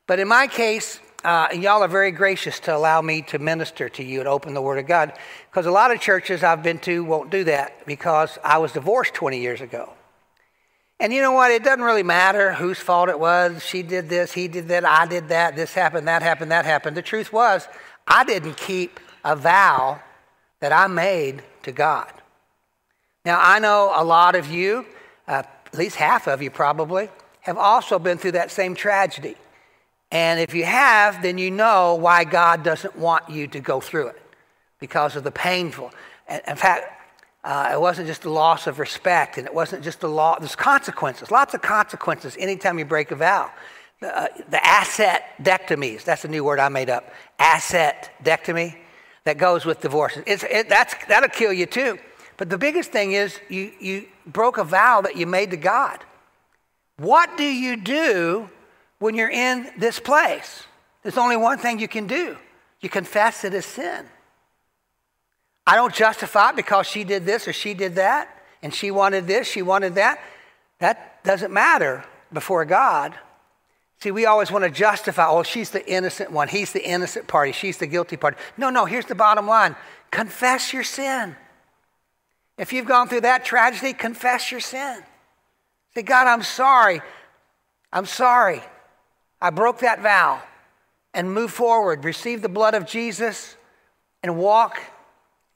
[0.06, 3.90] But in my case, uh, and y'all are very gracious to allow me to minister
[3.90, 5.12] to you and open the Word of God.
[5.50, 9.12] Because a lot of churches I've been to won't do that because I was divorced
[9.12, 9.92] 20 years ago.
[10.98, 11.50] And you know what?
[11.50, 13.62] It doesn't really matter whose fault it was.
[13.62, 16.96] She did this, he did that, I did that, this happened, that happened, that happened.
[16.96, 17.68] The truth was,
[18.06, 20.00] I didn't keep a vow
[20.60, 22.10] that I made to God.
[23.28, 24.86] Now, I know a lot of you,
[25.26, 27.10] uh, at least half of you probably,
[27.42, 29.36] have also been through that same tragedy.
[30.10, 34.06] And if you have, then you know why God doesn't want you to go through
[34.06, 34.22] it
[34.80, 35.92] because of the painful.
[36.30, 36.90] In fact,
[37.44, 40.38] uh, it wasn't just the loss of respect, and it wasn't just the law.
[40.38, 43.50] There's consequences, lots of consequences anytime you break a vow.
[44.00, 47.12] Uh, the asset dectomies, that's a new word I made up.
[47.38, 48.74] Asset dectomy
[49.24, 50.16] that goes with divorce.
[50.26, 51.98] It, that's, that'll kill you too.
[52.38, 56.02] But the biggest thing is you, you broke a vow that you made to God.
[56.96, 58.48] What do you do
[58.98, 60.64] when you're in this place.
[61.02, 62.36] There's only one thing you can do
[62.80, 64.06] you confess it as sin.
[65.66, 68.28] I don't justify it because she did this or she did that,
[68.62, 70.20] and she wanted this, she wanted that.
[70.78, 73.14] That doesn't matter before God.
[73.98, 77.50] See, we always want to justify, oh, she's the innocent one, he's the innocent party,
[77.50, 78.36] she's the guilty party.
[78.56, 79.74] No, no, here's the bottom line
[80.12, 81.34] confess your sin.
[82.58, 85.02] If you've gone through that tragedy, confess your sin.
[85.94, 87.00] Say, God, I'm sorry.
[87.92, 88.62] I'm sorry.
[89.40, 90.42] I broke that vow
[91.14, 93.56] and move forward, receive the blood of Jesus,
[94.22, 94.80] and walk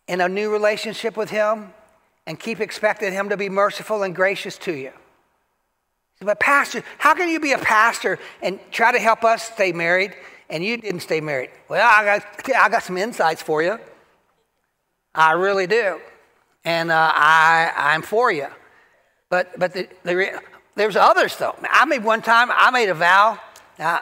[0.07, 1.73] in a new relationship with Him
[2.27, 4.93] and keep expecting Him to be merciful and gracious to you.
[6.21, 10.15] But, Pastor, how can you be a pastor and try to help us stay married
[10.49, 11.51] and you didn't stay married?
[11.69, 13.81] Well, I got, I got some insights for you.
[15.15, 16.01] I really do.
[16.65, 18.47] And uh, I, I'm for you.
[19.29, 20.41] But, but the, the,
[20.75, 21.57] there's others, though.
[21.63, 23.39] I made one time, I made a vow
[23.79, 24.01] now,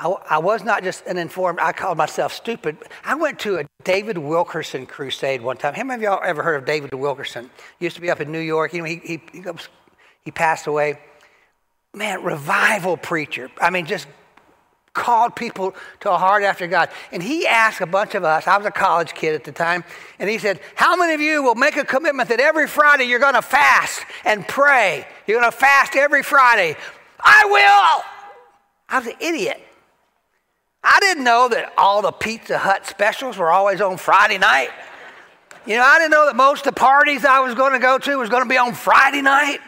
[0.00, 2.76] I, I, was not just an informed, I called myself stupid.
[3.04, 5.74] I went to a David Wilkerson crusade one time.
[5.74, 7.50] How many of y'all ever heard of David Wilkerson?
[7.78, 8.72] He used to be up in New York.
[8.72, 9.42] You know, he, he, he,
[10.24, 10.98] he passed away.
[11.94, 13.50] Man, revival preacher.
[13.60, 14.06] I mean, just
[14.98, 16.90] called people to a heart after God.
[17.12, 19.84] And he asked a bunch of us, I was a college kid at the time,
[20.18, 23.20] and he said, How many of you will make a commitment that every Friday you're
[23.20, 25.06] going to fast and pray?
[25.26, 26.76] You're going to fast every Friday.
[27.20, 28.04] I will.
[28.88, 29.62] I was an idiot.
[30.82, 34.70] I didn't know that all the Pizza Hut specials were always on Friday night.
[35.66, 37.98] You know, I didn't know that most of the parties I was going to go
[37.98, 39.58] to was going to be on Friday night.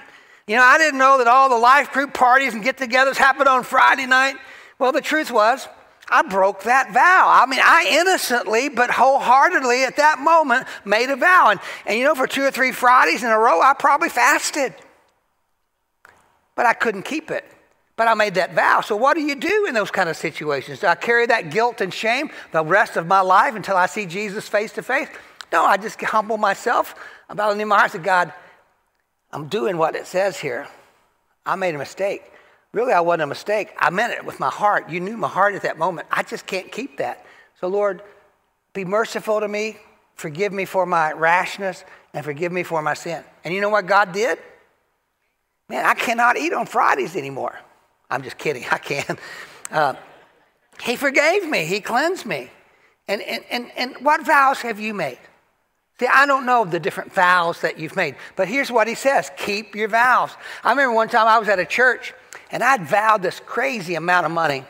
[0.47, 3.49] You know, I didn't know that all the life group parties and get togethers happened
[3.49, 4.37] on Friday night.
[4.81, 5.69] Well, the truth was,
[6.09, 7.27] I broke that vow.
[7.29, 11.51] I mean, I innocently but wholeheartedly at that moment made a vow.
[11.51, 14.75] And, and you know, for two or three Fridays in a row, I probably fasted.
[16.57, 17.45] But I couldn't keep it.
[17.95, 18.81] But I made that vow.
[18.81, 20.81] So, what do you do in those kind of situations?
[20.81, 24.07] Do I carry that guilt and shame the rest of my life until I see
[24.07, 25.09] Jesus face to face?
[25.53, 26.95] No, I just humble myself
[27.29, 27.91] about it in my heart.
[27.91, 28.33] Say, God,
[29.31, 30.67] I'm doing what it says here.
[31.45, 32.23] I made a mistake.
[32.73, 33.73] Really, I wasn't a mistake.
[33.79, 34.91] I meant it with my heart.
[34.91, 36.07] You knew my heart at that moment.
[36.11, 37.25] I just can't keep that.
[37.61, 38.03] So, Lord,
[38.73, 39.77] be merciful to me.
[40.15, 43.25] Forgive me for my rashness and forgive me for my sin.
[43.43, 44.39] And you know what God did?
[45.69, 47.59] Man, I cannot eat on Fridays anymore.
[48.09, 48.65] I'm just kidding.
[48.71, 49.19] I can.
[49.71, 49.95] Uh,
[50.83, 51.65] he forgave me.
[51.65, 52.51] He cleansed me.
[53.09, 55.19] And, and, and, and what vows have you made?
[55.99, 59.31] See, I don't know the different vows that you've made, but here's what he says
[59.37, 60.31] keep your vows.
[60.65, 62.15] I remember one time I was at a church
[62.51, 64.65] and I'd vowed this crazy amount of money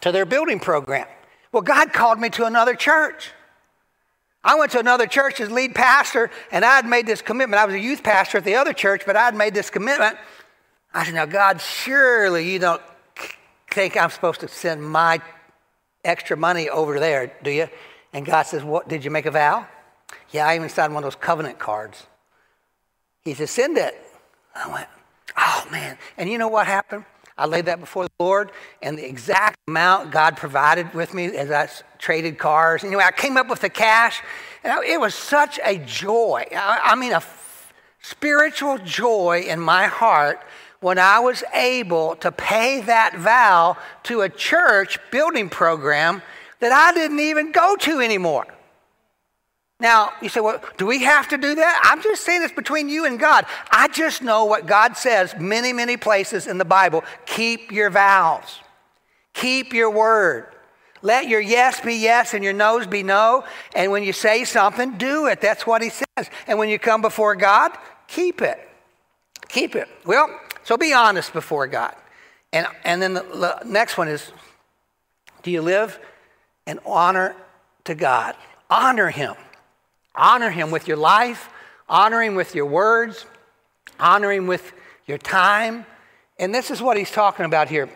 [0.00, 1.06] to their building program.
[1.52, 3.30] Well, God called me to another church.
[4.44, 7.60] I went to another church as lead pastor, and I had made this commitment.
[7.60, 10.16] I was a youth pastor at the other church, but I had made this commitment.
[10.94, 12.82] I said, Now, God, surely you don't
[13.70, 15.20] think I'm supposed to send my
[16.04, 17.68] extra money over there, do you?
[18.12, 18.88] And God says, What?
[18.88, 19.66] Did you make a vow?
[20.30, 22.06] Yeah, I even signed one of those covenant cards.
[23.22, 24.00] He says, Send it.
[24.54, 24.88] I went,
[25.36, 25.96] Oh, man.
[26.16, 27.04] And you know what happened?
[27.38, 31.50] I laid that before the Lord, and the exact amount God provided with me as
[31.50, 32.82] I traded cars.
[32.82, 34.22] Anyway, I came up with the cash,
[34.64, 36.46] and it was such a joy.
[36.54, 37.22] I mean, a
[38.00, 40.40] spiritual joy in my heart
[40.80, 46.22] when I was able to pay that vow to a church building program
[46.60, 48.46] that I didn't even go to anymore.
[49.78, 51.80] Now, you say, well, do we have to do that?
[51.84, 53.44] I'm just saying it's between you and God.
[53.70, 57.04] I just know what God says many, many places in the Bible.
[57.26, 58.60] Keep your vows,
[59.34, 60.46] keep your word.
[61.02, 63.44] Let your yes be yes and your no's be no.
[63.76, 65.40] And when you say something, do it.
[65.40, 66.30] That's what he says.
[66.48, 67.70] And when you come before God,
[68.08, 68.58] keep it.
[69.48, 69.88] Keep it.
[70.04, 71.94] Well, so be honest before God.
[72.52, 74.32] And, and then the, the next one is
[75.42, 76.00] do you live
[76.66, 77.36] in honor
[77.84, 78.34] to God?
[78.68, 79.34] Honor him.
[80.16, 81.48] Honor him with your life,
[81.88, 83.26] honor him with your words,
[84.00, 84.72] honor him with
[85.06, 85.86] your time.
[86.38, 87.88] And this is what he's talking about here.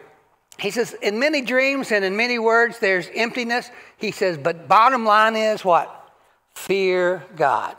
[0.58, 3.70] He says, in many dreams and in many words, there's emptiness.
[3.96, 6.12] He says, but bottom line is what?
[6.54, 7.76] Fear God.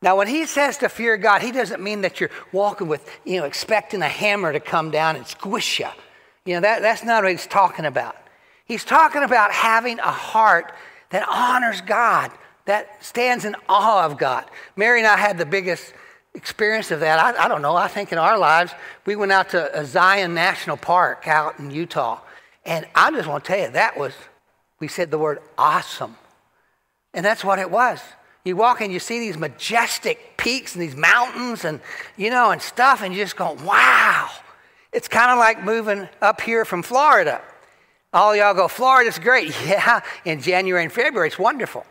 [0.00, 3.40] Now, when he says to fear God, he doesn't mean that you're walking with, you
[3.40, 5.88] know, expecting a hammer to come down and squish you.
[6.44, 8.16] You know, that, that's not what he's talking about.
[8.64, 10.72] He's talking about having a heart
[11.10, 12.30] that honors God,
[12.68, 14.44] that stands in awe of God.
[14.76, 15.94] Mary and I had the biggest
[16.34, 17.18] experience of that.
[17.18, 18.74] I, I don't know, I think in our lives,
[19.06, 22.20] we went out to Zion National Park out in Utah.
[22.66, 24.12] And I just want to tell you, that was,
[24.80, 26.14] we said the word awesome.
[27.14, 28.02] And that's what it was.
[28.44, 31.80] You walk and you see these majestic peaks and these mountains and,
[32.18, 34.28] you know, and stuff, and you just go, wow.
[34.92, 37.40] It's kind of like moving up here from Florida.
[38.12, 39.56] All y'all go, Florida's great.
[39.66, 41.86] Yeah, in January and February, it's wonderful.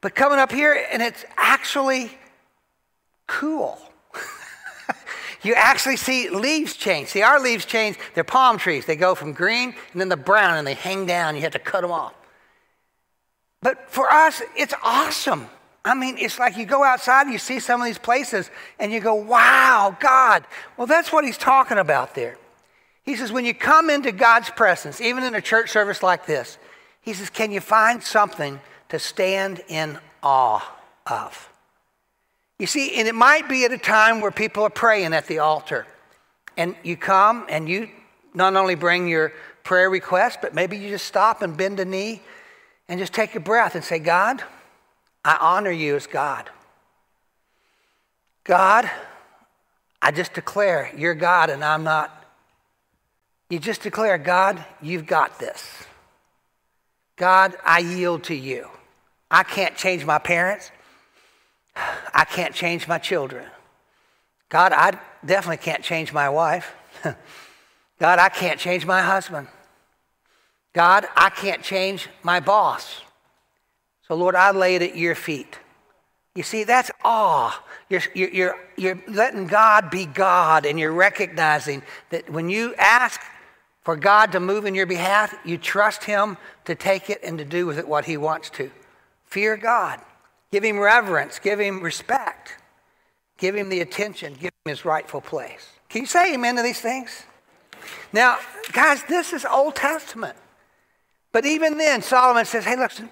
[0.00, 2.10] But coming up here, and it's actually
[3.26, 3.78] cool.
[5.42, 7.08] you actually see leaves change.
[7.08, 7.98] See, our leaves change.
[8.14, 8.86] They're palm trees.
[8.86, 11.36] They go from green and then the brown, and they hang down.
[11.36, 12.14] You have to cut them off.
[13.62, 15.48] But for us, it's awesome.
[15.84, 18.92] I mean, it's like you go outside and you see some of these places and
[18.92, 20.44] you go, wow, God.
[20.76, 22.36] Well, that's what he's talking about there.
[23.02, 26.58] He says, when you come into God's presence, even in a church service like this,
[27.00, 30.62] he says, can you find something to stand in awe
[31.06, 31.48] of.
[32.58, 35.38] You see, and it might be at a time where people are praying at the
[35.38, 35.86] altar,
[36.56, 37.88] and you come and you
[38.34, 39.32] not only bring your
[39.64, 42.20] prayer request, but maybe you just stop and bend a knee
[42.88, 44.42] and just take a breath and say, God,
[45.24, 46.50] I honor you as God.
[48.44, 48.90] God,
[50.02, 52.16] I just declare you're God and I'm not.
[53.48, 55.84] You just declare, God, you've got this.
[57.16, 58.68] God, I yield to you.
[59.30, 60.70] I can't change my parents.
[62.14, 63.46] I can't change my children.
[64.48, 66.74] God, I definitely can't change my wife.
[68.00, 69.46] God, I can't change my husband.
[70.72, 73.02] God, I can't change my boss.
[74.08, 75.58] So, Lord, I lay it at your feet.
[76.34, 77.62] You see, that's awe.
[77.88, 83.20] You're, you're, you're, letting God be God, and you're recognizing that when you ask
[83.82, 87.44] for God to move in your behalf, you trust Him to take it and to
[87.44, 88.70] do with it what He wants to.
[89.30, 90.00] Fear God.
[90.50, 92.56] Give him reverence, give him respect,
[93.38, 95.68] give him the attention, give him his rightful place.
[95.88, 97.22] Can you say amen to these things?
[98.12, 98.38] Now,
[98.72, 100.36] guys, this is Old Testament.
[101.32, 103.08] But even then, Solomon says, hey, listen,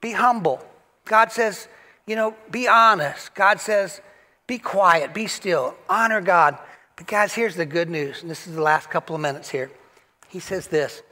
[0.00, 0.64] be humble.
[1.04, 1.66] God says,
[2.06, 3.34] you know, be honest.
[3.34, 4.00] God says,
[4.46, 6.56] be quiet, be still, honor God.
[6.96, 9.70] But guys, here's the good news, and this is the last couple of minutes here.
[10.28, 11.02] He says this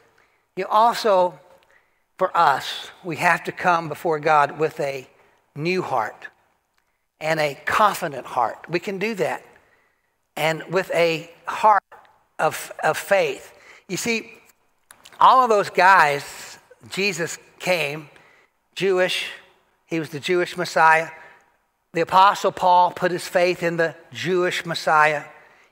[0.57, 1.39] You also,
[2.21, 5.09] for us, we have to come before God with a
[5.57, 6.29] new heart
[7.19, 8.67] and a confident heart.
[8.69, 9.43] We can do that.
[10.37, 11.83] And with a heart
[12.39, 13.55] of, of faith.
[13.89, 14.35] You see,
[15.19, 16.59] all of those guys,
[16.91, 18.11] Jesus came,
[18.75, 19.31] Jewish,
[19.87, 21.09] he was the Jewish Messiah.
[21.95, 25.25] The Apostle Paul put his faith in the Jewish Messiah,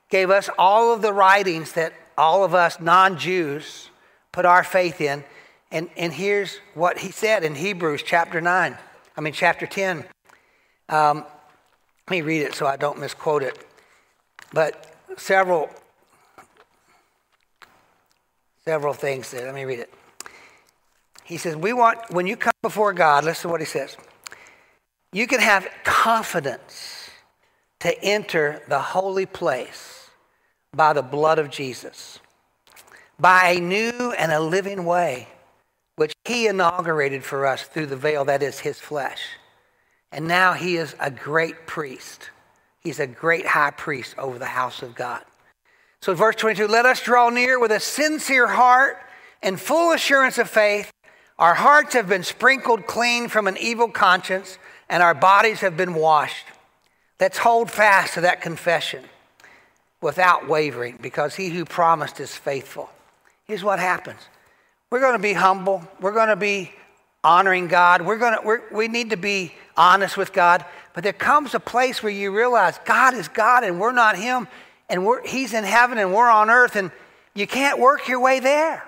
[0.09, 3.91] gave us all of the writings that all of us non Jews
[4.31, 5.23] put our faith in.
[5.71, 8.77] And, and here's what he said in Hebrews chapter 9,
[9.15, 10.05] I mean, chapter 10.
[10.89, 11.25] Um,
[12.07, 13.63] let me read it so I don't misquote it.
[14.51, 15.69] But several,
[18.65, 19.45] several things there.
[19.45, 19.93] Let me read it.
[21.23, 23.95] He says, We want, when you come before God, listen to what he says.
[25.11, 27.09] You can have confidence
[27.79, 30.09] to enter the holy place
[30.73, 32.19] by the blood of Jesus,
[33.19, 35.27] by a new and a living way,
[35.99, 39.19] which he inaugurated for us through the veil that is his flesh.
[40.13, 42.29] And now he is a great priest.
[42.79, 45.21] He's a great high priest over the house of God.
[46.01, 48.97] So, verse 22 let us draw near with a sincere heart
[49.43, 50.89] and full assurance of faith.
[51.37, 55.95] Our hearts have been sprinkled clean from an evil conscience and our bodies have been
[55.95, 56.45] washed.
[57.19, 59.03] Let's hold fast to that confession
[59.99, 62.89] without wavering because he who promised is faithful.
[63.43, 64.21] Here's what happens
[64.91, 66.71] we're going to be humble, we're going to be
[67.23, 70.65] honoring God, we're going to, we're, we need to be honest with God.
[70.93, 74.47] But there comes a place where you realize God is God and we're not Him,
[74.89, 76.91] and we're, He's in heaven and we're on earth, and
[77.33, 78.83] you can't work your way there.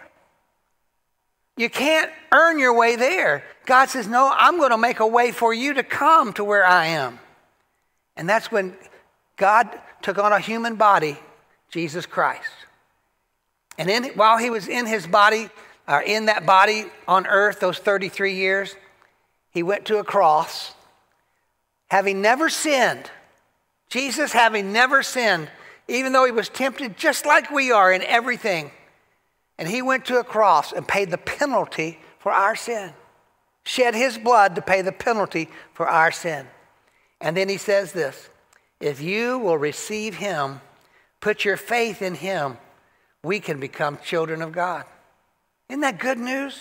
[1.58, 3.43] You can't earn your way there.
[3.66, 6.66] God says, No, I'm going to make a way for you to come to where
[6.66, 7.20] I am.
[8.16, 8.76] And that's when
[9.38, 9.70] God
[10.02, 11.18] took on a human body,
[11.70, 12.49] Jesus Christ.
[13.78, 15.49] And in, while he was in his body,
[15.88, 18.75] or in that body on earth, those 33 years,
[19.51, 20.73] he went to a cross,
[21.89, 23.09] having never sinned.
[23.89, 25.49] Jesus, having never sinned,
[25.88, 28.71] even though he was tempted just like we are in everything,
[29.57, 32.93] and he went to a cross and paid the penalty for our sin,
[33.65, 36.47] shed his blood to pay the penalty for our sin.
[37.19, 38.29] And then he says this
[38.79, 40.61] if you will receive him,
[41.19, 42.57] put your faith in him,
[43.23, 44.86] we can become children of God.
[45.72, 46.59] Isn't that good news?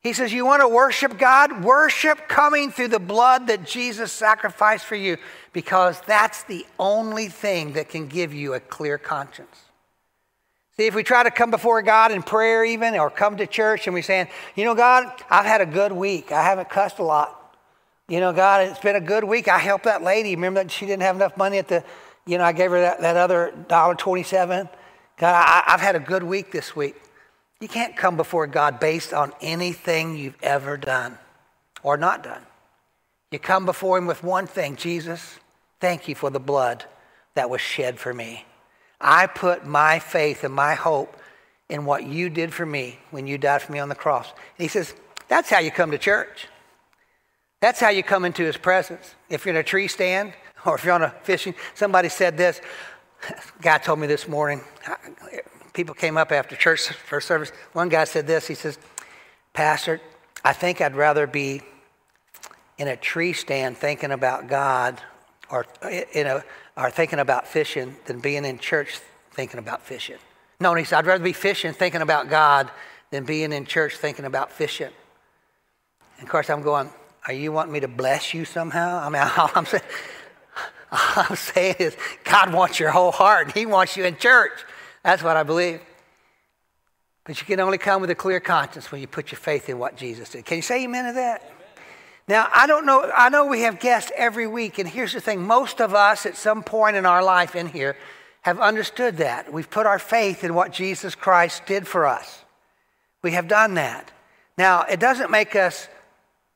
[0.00, 1.62] He says, You want to worship God?
[1.62, 5.18] Worship coming through the blood that Jesus sacrificed for you
[5.52, 9.54] because that's the only thing that can give you a clear conscience.
[10.78, 13.86] See, if we try to come before God in prayer, even, or come to church
[13.86, 16.32] and we're saying, you know, God, I've had a good week.
[16.32, 17.58] I haven't cussed a lot.
[18.08, 19.48] You know, God, it's been a good week.
[19.48, 20.34] I helped that lady.
[20.34, 21.84] Remember that she didn't have enough money at the,
[22.24, 24.66] you know, I gave her that, that other dollar twenty-seven.
[25.18, 26.96] God, I, I've had a good week this week.
[27.60, 31.18] You can't come before God based on anything you've ever done
[31.82, 32.42] or not done.
[33.30, 35.38] You come before Him with one thing Jesus,
[35.80, 36.84] thank you for the blood
[37.34, 38.44] that was shed for me.
[39.00, 41.16] I put my faith and my hope
[41.68, 44.30] in what you did for me when you died for me on the cross.
[44.30, 44.94] And he says,
[45.28, 46.48] That's how you come to church.
[47.60, 49.14] That's how you come into his presence.
[49.28, 50.32] If you're in a tree stand
[50.64, 52.60] or if you're on a fishing, somebody said this.
[53.60, 54.60] guy told me this morning.
[55.78, 57.52] People came up after church for service.
[57.72, 58.48] One guy said this.
[58.48, 58.80] He says,
[59.52, 60.00] Pastor,
[60.44, 61.62] I think I'd rather be
[62.78, 65.00] in a tree stand thinking about God
[65.48, 65.66] or
[66.12, 66.42] in a
[66.76, 68.98] are thinking about fishing than being in church
[69.30, 70.16] thinking about fishing.
[70.58, 72.72] No, he said, I'd rather be fishing thinking about God
[73.12, 74.90] than being in church thinking about fishing.
[76.18, 76.90] And of course, I'm going,
[77.28, 78.98] Are you wanting me to bless you somehow?
[78.98, 79.84] I mean, all I'm saying,
[80.90, 80.98] all
[81.30, 84.64] I'm saying is God wants your whole heart, and He wants you in church.
[85.08, 85.80] That's what I believe.
[87.24, 89.78] But you can only come with a clear conscience when you put your faith in
[89.78, 90.44] what Jesus did.
[90.44, 91.50] Can you say amen to that?
[92.28, 95.40] Now, I don't know, I know we have guests every week, and here's the thing
[95.40, 97.96] most of us at some point in our life in here
[98.42, 99.50] have understood that.
[99.50, 102.44] We've put our faith in what Jesus Christ did for us.
[103.22, 104.12] We have done that.
[104.58, 105.88] Now, it doesn't make us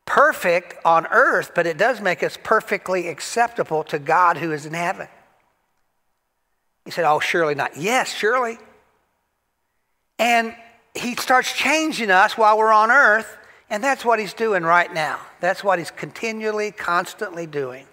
[0.04, 4.74] perfect on earth, but it does make us perfectly acceptable to God who is in
[4.74, 5.08] heaven.
[6.84, 7.76] He said, Oh, surely not.
[7.76, 8.58] Yes, surely.
[10.18, 10.54] And
[10.94, 13.38] He starts changing us while we're on earth
[13.72, 15.18] And that's what he's doing right now.
[15.40, 17.86] That's what he's continually, constantly doing.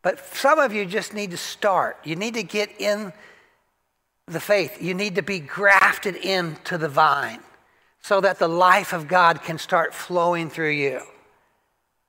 [0.00, 1.98] But some of you just need to start.
[2.02, 3.12] You need to get in
[4.26, 4.80] the faith.
[4.80, 7.40] You need to be grafted into the vine
[8.00, 11.02] so that the life of God can start flowing through you.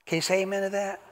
[0.06, 1.02] Can you say amen to that?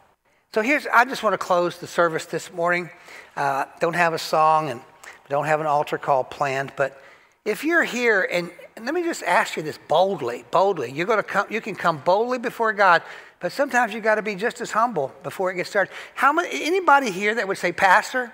[0.55, 2.89] So here's, I just want to close the service this morning.
[3.37, 4.81] Uh, don't have a song and
[5.29, 7.01] don't have an altar call planned, but
[7.45, 10.91] if you're here and, and let me just ask you this boldly, boldly.
[10.91, 13.03] You're going to come, you can come boldly before God,
[13.41, 15.93] but sometimes you got to be just as humble before it gets started.
[16.15, 18.33] How many, anybody here that would say, Pastor,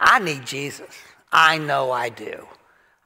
[0.00, 0.88] I need Jesus?
[1.30, 2.46] I know I do.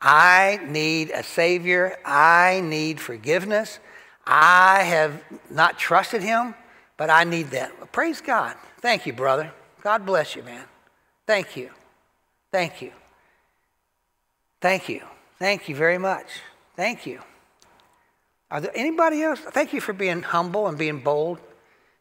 [0.01, 1.99] I need a Savior.
[2.05, 3.81] I need forgiveness.
[4.27, 6.55] I have not trusted Him,
[6.97, 7.93] but I need that.
[7.93, 8.55] Praise God.
[8.79, 9.53] Thank you, brother.
[9.83, 10.65] God bless you, man.
[11.31, 11.71] Thank you.
[12.51, 12.91] Thank you.
[14.61, 15.03] Thank you.
[15.39, 16.27] Thank you very much.
[16.75, 17.21] Thank you.
[18.51, 19.39] Are there anybody else?
[19.39, 21.39] Thank you for being humble and being bold.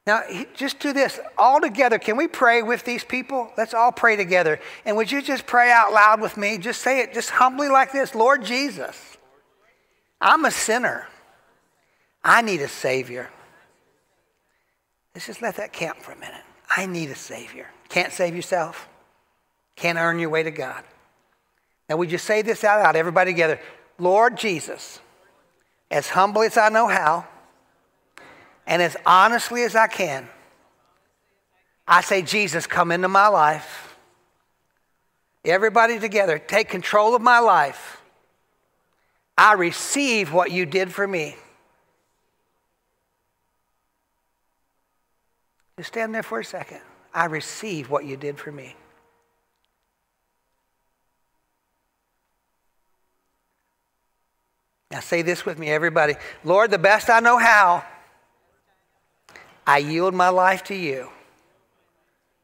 [0.07, 0.23] Now,
[0.55, 1.99] just do this all together.
[1.99, 3.53] Can we pray with these people?
[3.55, 4.59] Let's all pray together.
[4.83, 6.57] And would you just pray out loud with me?
[6.57, 9.15] Just say it just humbly like this Lord Jesus,
[10.19, 11.07] I'm a sinner.
[12.23, 13.29] I need a Savior.
[15.13, 16.41] Let's just let that camp for a minute.
[16.75, 17.67] I need a Savior.
[17.89, 18.89] Can't save yourself,
[19.79, 20.83] can't earn your way to God.
[21.89, 23.59] Now, we just say this out loud, everybody together
[23.97, 24.99] Lord Jesus,
[25.91, 27.25] as humbly as I know how,
[28.67, 30.29] and as honestly as I can,
[31.87, 33.97] I say, Jesus, come into my life.
[35.43, 38.01] Everybody together, take control of my life.
[39.37, 41.35] I receive what you did for me.
[45.77, 46.81] Just stand there for a second.
[47.13, 48.75] I receive what you did for me.
[54.91, 56.15] Now, say this with me, everybody.
[56.43, 57.83] Lord, the best I know how.
[59.67, 61.09] I yield my life to you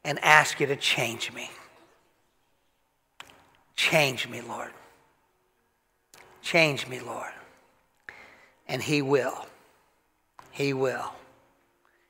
[0.04, 1.50] and ask you to change me.
[3.74, 4.70] Change me, Lord.
[6.40, 7.32] Change me, Lord.
[8.68, 9.46] And He will.
[10.52, 11.12] He will.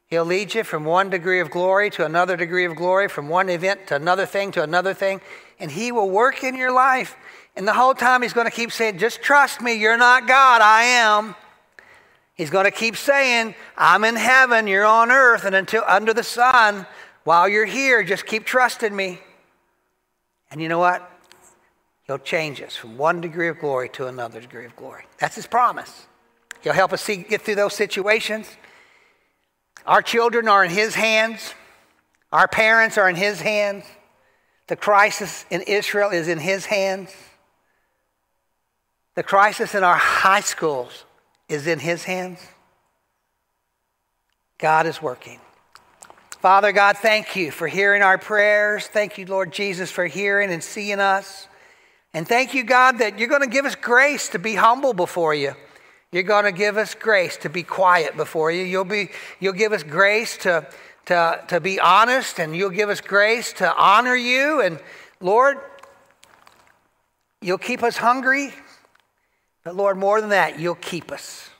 [0.08, 3.48] He'll lead you from one degree of glory to another degree of glory, from one
[3.48, 5.20] event to another thing to another thing,
[5.58, 7.16] and He will work in your life.
[7.56, 10.60] And the whole time He's going to keep saying, Just trust me, you're not God,
[10.60, 11.34] I am.
[12.34, 16.22] He's going to keep saying, I'm in heaven, you're on earth, and until under the
[16.22, 16.86] sun,
[17.24, 19.20] while you're here, just keep trusting me.
[20.50, 21.10] And you know what?
[22.06, 25.04] He'll change us from one degree of glory to another degree of glory.
[25.18, 26.06] That's his promise.
[26.60, 28.46] He'll help us see, get through those situations.
[29.86, 31.54] Our children are in his hands.
[32.32, 33.84] Our parents are in his hands.
[34.66, 37.14] The crisis in Israel is in his hands.
[39.16, 41.04] The crisis in our high schools
[41.48, 42.38] is in His hands.
[44.58, 45.40] God is working.
[46.40, 48.86] Father God, thank you for hearing our prayers.
[48.86, 51.48] Thank you, Lord Jesus, for hearing and seeing us.
[52.12, 55.34] And thank you, God, that you're going to give us grace to be humble before
[55.34, 55.54] you.
[56.12, 58.64] You're going to give us grace to be quiet before you.
[58.64, 59.08] You'll, be,
[59.40, 60.68] you'll give us grace to,
[61.06, 64.60] to, to be honest, and you'll give us grace to honor you.
[64.60, 64.78] And
[65.20, 65.58] Lord,
[67.40, 68.52] you'll keep us hungry
[69.66, 71.50] but Lord, more than that, you'll keep us.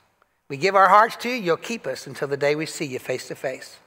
[0.47, 2.99] We give our hearts to you, you'll keep us until the day we see you
[2.99, 3.79] face to face.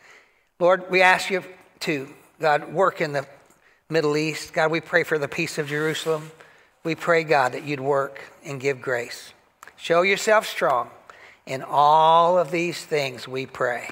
[0.58, 1.42] Lord, we ask you
[1.80, 2.06] to,
[2.38, 3.26] God, work in the
[3.88, 4.52] Middle East.
[4.52, 6.32] God, we pray for the peace of Jerusalem.
[6.84, 9.32] We pray, God, that you'd work and give grace.
[9.78, 10.90] Show yourself strong.
[11.46, 13.88] In all of these things we pray.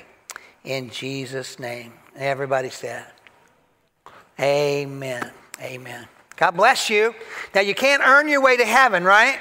[0.63, 1.95] In Jesus' name.
[2.15, 3.07] Everybody said,
[4.39, 5.31] Amen.
[5.63, 6.07] Amen.
[6.37, 7.15] God bless you.
[7.55, 9.39] Now, you can't earn your way to heaven, right?